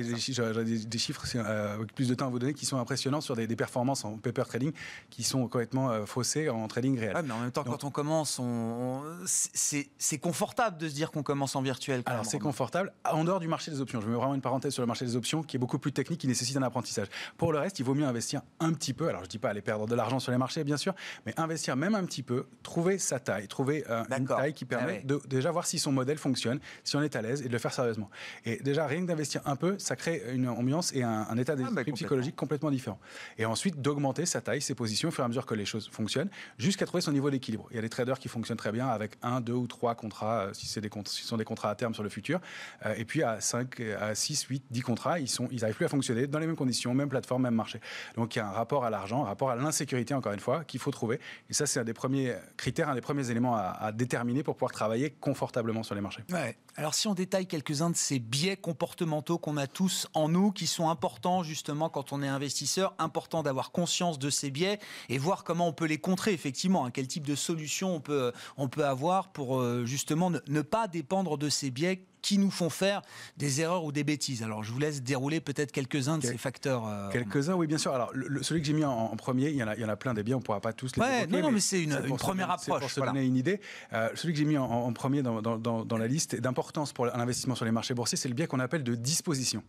[0.86, 3.56] des chiffres euh, avec plus de temps à vous donner qui sont impressionnants sur des,
[3.56, 4.74] performances en paper trading
[5.10, 7.16] qui sont complètement euh, faussées en trading réel.
[7.24, 11.56] mais en même temps, quand on commence, on, c'est confortable de se dire qu'on commence
[11.56, 12.04] en virtuel.
[12.06, 14.02] alors c'est confortable en dehors du marché des options.
[14.02, 16.22] Je mets vraiment une parenthèse sur le marché des options qui est beaucoup plus technique,
[16.22, 17.08] qui nécessite un apprentissage.
[17.38, 19.10] Pour le reste, il vaut mieux investir un petit peu.
[19.10, 20.94] Alors je dis pas aller perdre de l'argent sur les marchés, bien sûr,
[21.26, 25.02] mais investir même un petit peu, trouver sa taille, trouver euh, une taille qui permet
[25.04, 27.54] ah de déjà voir si son modèle fonctionne, si on est à l'aise et de
[27.54, 28.10] le faire sérieusement.
[28.46, 31.76] Et déjà rien que d'investir un peu, ça crée une ambiance et un, état d'esprit
[31.78, 33.00] ah, bah, psychologique complètement différent.
[33.38, 35.90] Et ensuite, d'augmenter sa taille, ses positions au fur et à mesure que les choses
[35.90, 37.68] fonctionnent, jusqu'à trouver son niveau d'équilibre.
[37.72, 40.46] Il y a des traders qui fonctionnent très bien avec un, deux ou trois contrats,
[40.46, 42.40] euh, si, c'est des, si ce sont des contrats à terme sur le futur.
[42.86, 46.28] Euh, et puis à 5, à 6, 8, 10 contrats, ils n'arrivent ils plus fonctionner
[46.28, 47.80] dans les mêmes conditions, même plateforme, même marché.
[48.16, 50.64] Donc il y a un rapport à l'argent, un rapport à l'insécurité, encore une fois,
[50.64, 51.20] qu'il faut trouver.
[51.50, 54.56] Et ça, c'est un des premiers critères, un des premiers éléments à, à déterminer pour
[54.56, 56.24] pouvoir travailler confortablement sur les marchés.
[56.32, 56.58] Ouais.
[56.78, 60.68] Alors si on détaille quelques-uns de ces biais comportementaux qu'on a tous en nous, qui
[60.68, 65.46] sont importants justement quand on est investisseur, important d'avoir conscience de ces biais et voir
[65.46, 68.86] comment on peut les contrer effectivement, hein, quel type de solution on peut, on peut
[68.86, 73.04] avoir pour euh, justement ne pas dépendre de ces biais qui nous font faire
[73.38, 74.42] des erreurs ou des bêtises.
[74.42, 76.88] Alors, je vous laisse dérouler peut-être quelques-uns de ces facteurs.
[76.88, 77.94] Euh, quelques-uns, oui, bien sûr.
[77.94, 78.12] Alors,
[78.42, 80.16] celui que j'ai mis en, premier, il y, en a, il y, en a, plein
[80.16, 82.50] des biens, on ne pourra pas tous les ouais, Non, non, mais, c'est une, première
[82.50, 82.80] approche.
[82.80, 83.62] Pour se donner une idée,
[83.94, 87.54] euh, celui que j'ai mis en, premier dans, dans, dans, la liste d'importance pour l'investissement
[87.54, 89.64] sur les marchés boursiers, c'est le biais qu'on appelle de disposition.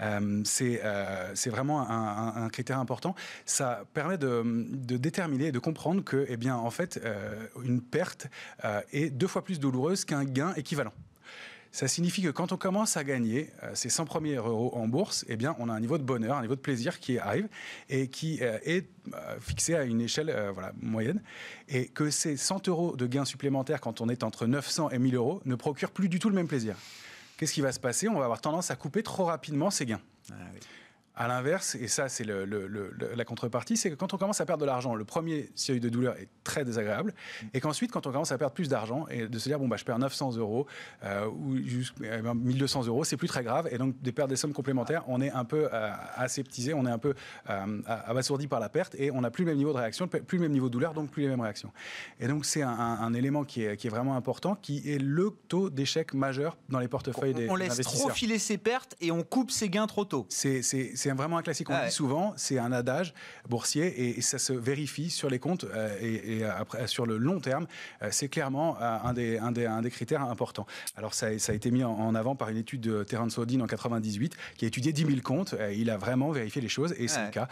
[0.00, 3.16] Euh, c'est vraiment un, un, critère important.
[3.46, 7.00] Ça permet de, de, déterminer, de comprendre que, eh bien, en fait,
[7.64, 8.28] une perte
[8.92, 10.92] est deux fois plus douloureuse qu'un gain équivalent.
[11.72, 15.24] Ça signifie que quand on commence à gagner euh, ces 100 premiers euros en bourse,
[15.28, 17.48] eh bien, on a un niveau de bonheur, un niveau de plaisir qui arrive
[17.88, 21.22] et qui euh, est euh, fixé à une échelle voilà, moyenne.
[21.68, 25.14] Et que ces 100 euros de gains supplémentaires quand on est entre 900 et 1000
[25.16, 26.76] euros ne procurent plus du tout le même plaisir.
[27.36, 28.08] Qu'est-ce qui va se passer?
[28.08, 30.00] On va avoir tendance à couper trop rapidement ces gains.
[30.32, 30.34] Ah
[31.16, 34.66] à l'inverse, et ça c'est la contrepartie, c'est que quand on commence à perdre de
[34.66, 37.14] l'argent, le premier seuil de douleur est très désagréable,
[37.54, 39.76] et qu'ensuite quand on commence à perdre plus d'argent, et de se dire bon bah
[39.78, 40.66] je perds 900 euros
[41.04, 44.52] euh, ou juste 1200 euros, c'est plus très grave, et donc de perdre des sommes
[44.52, 47.14] complémentaires, on est un peu euh, aseptisé, on est un peu
[47.48, 50.36] euh, abasourdi par la perte, et on n'a plus le même niveau de réaction, plus
[50.36, 51.72] le même niveau de douleur, donc plus les mêmes réactions.
[52.20, 55.70] Et donc c'est un, élément qui est, qui est, vraiment important, qui est le taux
[55.70, 57.54] d'échec majeur dans les portefeuilles des investisseurs.
[57.54, 60.26] On laisse trop filer ses pertes et on coupe ses gains trop tôt.
[60.28, 60.62] C'est
[61.06, 61.70] c'est vraiment un classique.
[61.70, 63.14] On le dit souvent, c'est un adage
[63.48, 65.66] boursier et, ça se vérifie sur les comptes
[66.00, 67.66] et, après, sur le long terme,
[68.10, 70.66] c'est clairement un des, un, des, un des critères importants.
[70.96, 73.66] Alors ça, ça a été mis en, avant par une étude de Terence Odin en
[73.66, 75.54] 98 qui a étudié 10 000 comptes.
[75.74, 77.48] il a vraiment vérifié les choses et c'est le cas.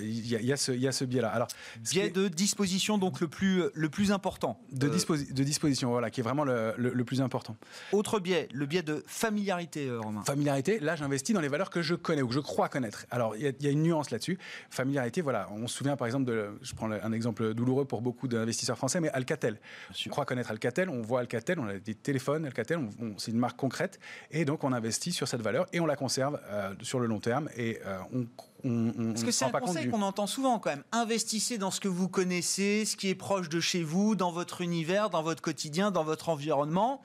[0.00, 1.28] Il y, y, a ce, biais-là.
[1.28, 1.48] Alors,
[1.90, 4.58] biais de disposition donc le plus, le plus important.
[4.72, 7.56] De, de disposition, voilà, qui est vraiment le, le, plus important.
[7.92, 10.22] Autre biais, le biais de familiarité, euh, Romain.
[10.24, 13.06] Familiarité, là j'investis dans les valeurs que je connais ou que je crois connaître.
[13.10, 14.38] Alors il y, a une nuance là-dessus.
[14.70, 18.28] Familiarité, voilà, on se souvient par exemple de, je prends un exemple douloureux pour beaucoup
[18.28, 19.60] d'investisseurs français, mais Alcatel.
[20.06, 23.56] On croit connaître Alcatel, on voit Alcatel, on a des téléphones Alcatel, c'est une marque
[23.56, 23.98] concrète,
[24.30, 27.20] et donc on investit sur cette valeur et on la conserve euh, sur le long
[27.20, 28.26] terme et euh, on
[28.62, 30.84] parce que c'est un conseil qu'on entend souvent quand même.
[30.92, 34.60] Investissez dans ce que vous connaissez, ce qui est proche de chez vous, dans votre
[34.60, 37.00] univers, dans votre quotidien, dans votre environnement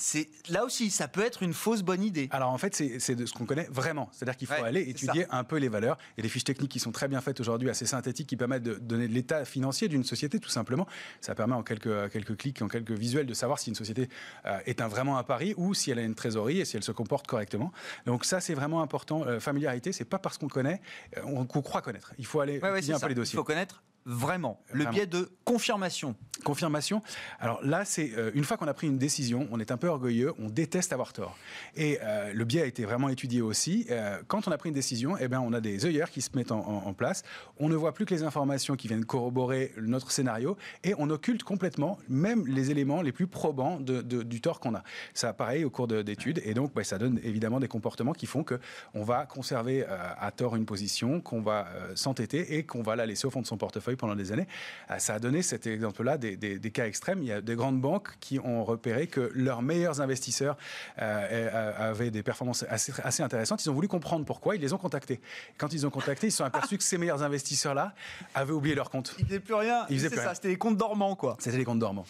[0.00, 2.28] c'est là aussi, ça peut être une fausse bonne idée.
[2.32, 4.08] Alors en fait, c'est de ce qu'on connaît vraiment.
[4.12, 5.98] C'est-à-dire qu'il faut aller étudier un peu les valeurs.
[6.16, 8.36] Il y a des fiches techniques qui sont très bien faites aujourd'hui, assez synthétiques, qui
[8.36, 10.86] permettent de donner l'état financier d'une société, tout simplement.
[11.20, 14.08] Ça permet en quelques, quelques clics, en quelques visuels, de savoir si une société
[14.46, 16.82] euh, est un, vraiment un pari ou si elle a une trésorerie et si elle
[16.82, 17.70] se comporte correctement.
[18.06, 19.26] Donc ça, c'est vraiment important.
[19.26, 20.80] Euh, familiarité, c'est pas parce qu'on connaît,
[21.18, 22.14] euh, qu'on croit connaître.
[22.18, 23.34] Il faut aller étudier un peu les dossiers.
[23.34, 26.14] Il faut connaître vraiment Le biais de confirmation.
[26.44, 27.02] Confirmation.
[27.38, 29.88] Alors là, c'est euh, une fois qu'on a pris une décision, on est un peu
[29.88, 31.36] orgueilleux, on déteste avoir tort.
[31.76, 33.86] Et euh, le biais a été vraiment étudié aussi.
[33.90, 36.30] Euh, quand on a pris une décision, eh bien, on a des œillères qui se
[36.34, 37.22] mettent en, place.
[37.58, 41.44] On ne voit plus que les informations qui viennent corroborer notre scénario et on occulte
[41.44, 44.82] complètement même les éléments les plus probants de, du tort qu'on a.
[45.14, 46.40] Ça, pareil, au cours d'études.
[46.44, 50.66] Et donc, ça donne évidemment des comportements qui font qu'on va conserver à tort une
[50.66, 54.16] position, qu'on va s'entêter et qu'on va la laisser au fond de son portefeuille pendant
[54.16, 54.46] des années.
[54.90, 57.22] Euh, ça a donné cet exemple-là des, cas extrêmes.
[57.22, 60.56] Il y a des grandes banques qui ont repéré que leurs meilleurs investisseurs
[61.00, 63.64] euh, euh, avaient des performances assez, intéressantes.
[63.64, 64.56] Ils ont voulu comprendre pourquoi.
[64.56, 65.20] Ils les ont contactés.
[65.58, 67.94] Quand ils ont contacté, ils se sont aperçus que ces meilleurs investisseurs-là
[68.34, 69.14] avaient oublié leur compte.
[69.18, 69.86] Ils faisaient plus rien.
[69.88, 70.34] Ils faisaient ça.
[70.34, 71.36] C'était les comptes dormants, quoi.
[71.38, 72.06] C'était les comptes dormants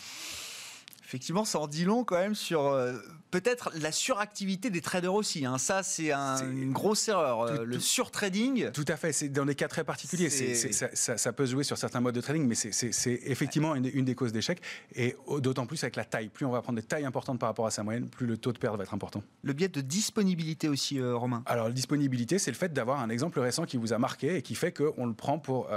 [1.10, 2.92] effectivement, ça en dit long quand même sur euh,
[3.32, 5.44] peut-être la suractivité des traders aussi.
[5.44, 5.58] Hein.
[5.58, 7.40] Ça, c'est une grosse erreur.
[7.40, 8.70] Euh, le surtrading.
[8.70, 9.12] Tout à fait.
[9.12, 10.30] C'est dans des cas très particuliers.
[10.30, 14.62] ça, peut jouer sur certains modes de trading, mais c'est effectivement une, des causes d'échec.
[14.94, 16.28] Et d'autant plus avec la taille.
[16.28, 18.52] Plus on va prendre des tailles importantes par rapport à sa moyenne, plus le taux
[18.52, 19.24] de perte va être important.
[19.42, 21.42] Le biais de disponibilité aussi, euh, Romain.
[21.46, 24.42] Alors, la disponibilité, c'est le fait d'avoir un exemple récent qui vous a marqué et
[24.42, 25.68] qui fait qu'on le prend pour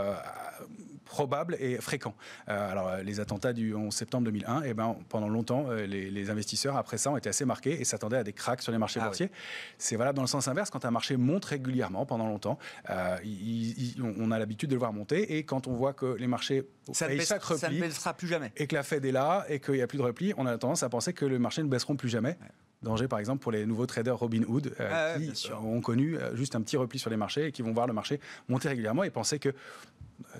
[1.03, 2.15] probable et fréquent.
[2.49, 6.29] Euh, alors, euh, les attentats du 11 septembre 2001, eh ben, pendant longtemps, euh, les,
[6.29, 8.99] investisseurs, après ça, ont été assez marqués et s'attendaient à des cracks sur les marchés
[9.01, 9.29] ah boursiers.
[9.77, 10.69] C'est valable dans le sens inverse.
[10.69, 12.57] Quand un marché monte régulièrement pendant longtemps,
[12.89, 17.07] on a l'habitude de le voir monter et quand on voit que les marchés ça
[17.07, 18.51] ne, baissera, plus jamais.
[18.57, 20.57] Et que la Fed est là et qu'il n'y a plus de repli, on a
[20.57, 22.37] tendance à penser que le marché ne baisseront plus jamais.
[22.81, 26.77] Danger, par exemple, pour les nouveaux traders Robinhood ah qui ont connu juste un petit
[26.77, 29.53] repli sur les marchés et qui vont voir le marché monter régulièrement et penser que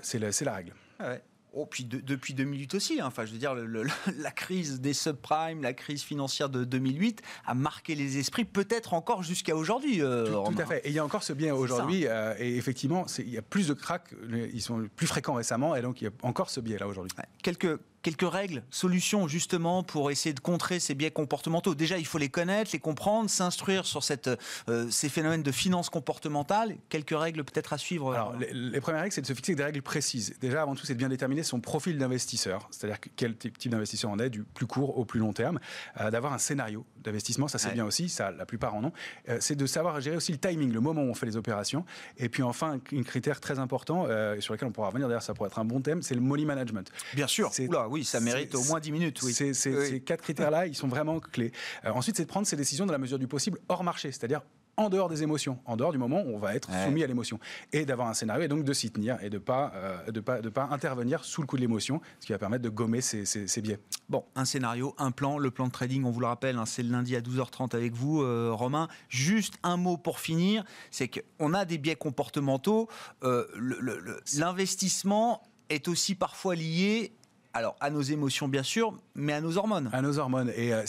[0.02, 0.72] c'est la, règle.
[0.98, 1.14] Ah
[1.52, 3.06] oh, puis depuis 2008 aussi, hein.
[3.06, 3.54] enfin je veux dire,
[4.18, 9.22] la crise des subprimes, la crise financière de 2008 a marqué les esprits, peut-être encore
[9.22, 10.02] jusqu'à aujourd'hui.
[10.02, 10.86] Euh, tout, à fait.
[10.86, 13.68] Et il y a encore ce bien aujourd'hui, euh, et effectivement, il y a plus
[13.68, 14.14] de cracks,
[14.52, 17.12] ils sont plus fréquents récemment, et donc il y a encore ce biais là aujourd'hui.
[17.42, 21.74] Quelques quelques règles, solutions justement pour essayer de contrer ces biais comportementaux.
[21.74, 24.28] Déjà, il faut les connaître, les comprendre, s'instruire sur cette,
[24.68, 26.76] euh, ces phénomènes de finance comportementale.
[26.90, 28.12] Quelques règles peut-être à suivre.
[28.12, 30.34] Alors, les, premières règles, c'est de se fixer des règles précises.
[30.40, 34.18] Déjà, avant tout, c'est de bien déterminer son profil d'investisseur, c'est-à-dire quel type d'investisseur on
[34.18, 35.58] est, du plus court au plus long terme.
[35.98, 38.92] Euh, d'avoir un scénario d'investissement, ça c'est bien aussi, ça la plupart en ont.
[39.30, 41.86] Euh, c'est de savoir gérer aussi le timing, le moment où on fait les opérations.
[42.18, 44.06] Et puis enfin, un, critère très important
[44.40, 46.44] sur lequel on pourra revenir, d'ailleurs ça pourrait être un bon thème, c'est le money
[46.44, 46.90] management.
[47.14, 47.50] Bien sûr.
[47.68, 49.22] Oula, oui, ça mérite au moins 10 minutes.
[49.22, 49.32] Oui.
[49.32, 51.52] Ces, quatre critères-là, ils sont vraiment clés.
[51.84, 54.40] Euh, ensuite, c'est de prendre ces décisions dans la mesure du possible hors marché, c'est-à-dire
[54.76, 57.38] en dehors des émotions, en dehors du moment où on va être soumis à l'émotion,
[57.72, 60.40] et d'avoir un scénario et donc de s'y tenir et de pas euh, de pas
[60.40, 63.24] de pas intervenir sous le coup de l'émotion, ce qui va permettre de gommer ces,
[63.24, 63.78] ces, biais.
[64.08, 66.82] Bon, un scénario, un plan, le plan de trading, on vous le rappelle, hein, c'est
[66.82, 68.88] le lundi à 12h30 avec vous, euh, Romain.
[69.08, 72.88] Juste un mot pour finir, c'est qu'on a des biais comportementaux.
[73.22, 77.12] L'investissement est aussi parfois lié
[77.54, 79.88] alors à nos émotions bien sûr, mais à nos hormones.
[79.92, 80.52] À nos hormones.
[80.56, 80.84] Et euh,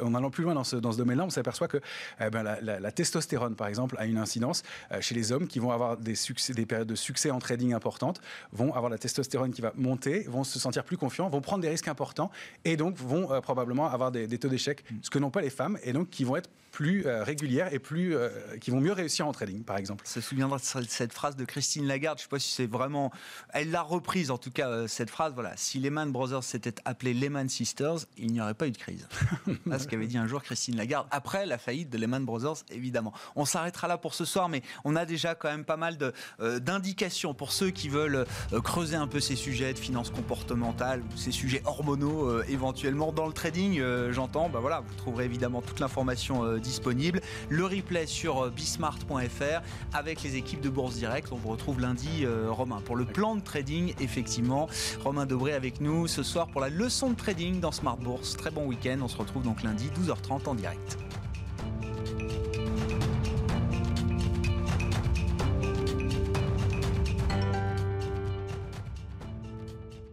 [0.00, 1.80] en allant plus loin dans ce, dans ce domaine-là, on s'aperçoit que
[2.20, 4.62] eh ben, la, testostérone, par exemple, a une incidence
[4.92, 7.74] euh, chez les hommes qui vont avoir des, succès, des périodes de succès en trading
[7.74, 8.20] importantes,
[8.52, 11.68] vont avoir la testostérone qui va monter, vont se sentir plus confiants, vont prendre des
[11.68, 12.30] risques importants
[12.64, 14.96] et donc vont euh, probablement avoir des, taux d'échec, mm.
[15.02, 18.16] ce que n'ont pas les femmes, et donc qui vont être plus régulières et plus,
[18.60, 20.04] qui vont mieux réussir en trading, par exemple.
[20.08, 22.66] Ça se souviendra de cette phrase de Christine Lagarde, je ne sais pas si c'est
[22.66, 23.12] vraiment...
[23.50, 26.74] Elle l'a reprise, en tout cas, cette phrase, voilà, si les mains Lehman Brothers s'était
[26.84, 29.08] appelé Lehman Sisters, il n'y aurait pas eu de crise.
[29.70, 33.14] C'est ce qu'avait dit un jour Christine Lagarde, après la faillite de Lehman Brothers, évidemment.
[33.36, 35.96] On s'arrêtera là pour ce soir, mais on a déjà quand même pas mal
[36.40, 41.02] euh, d'indications pour ceux qui veulent euh, creuser un peu ces sujets de finances comportementales,
[41.16, 44.50] ces sujets hormonaux euh, éventuellement dans le trading, j'entends.
[44.50, 47.22] Bah voilà, vous trouverez évidemment toute l'information disponible.
[47.48, 49.62] Le replay sur bismart.fr
[49.94, 51.28] avec les équipes de Bourse Direct.
[51.32, 54.68] On vous retrouve lundi, Romain, pour le plan de trading, effectivement.
[55.02, 58.36] Romain Dobré avec ce soir pour la leçon de trading dans Smart Bourse.
[58.36, 60.98] Très bon week-end, on se retrouve donc lundi 12h30 en direct.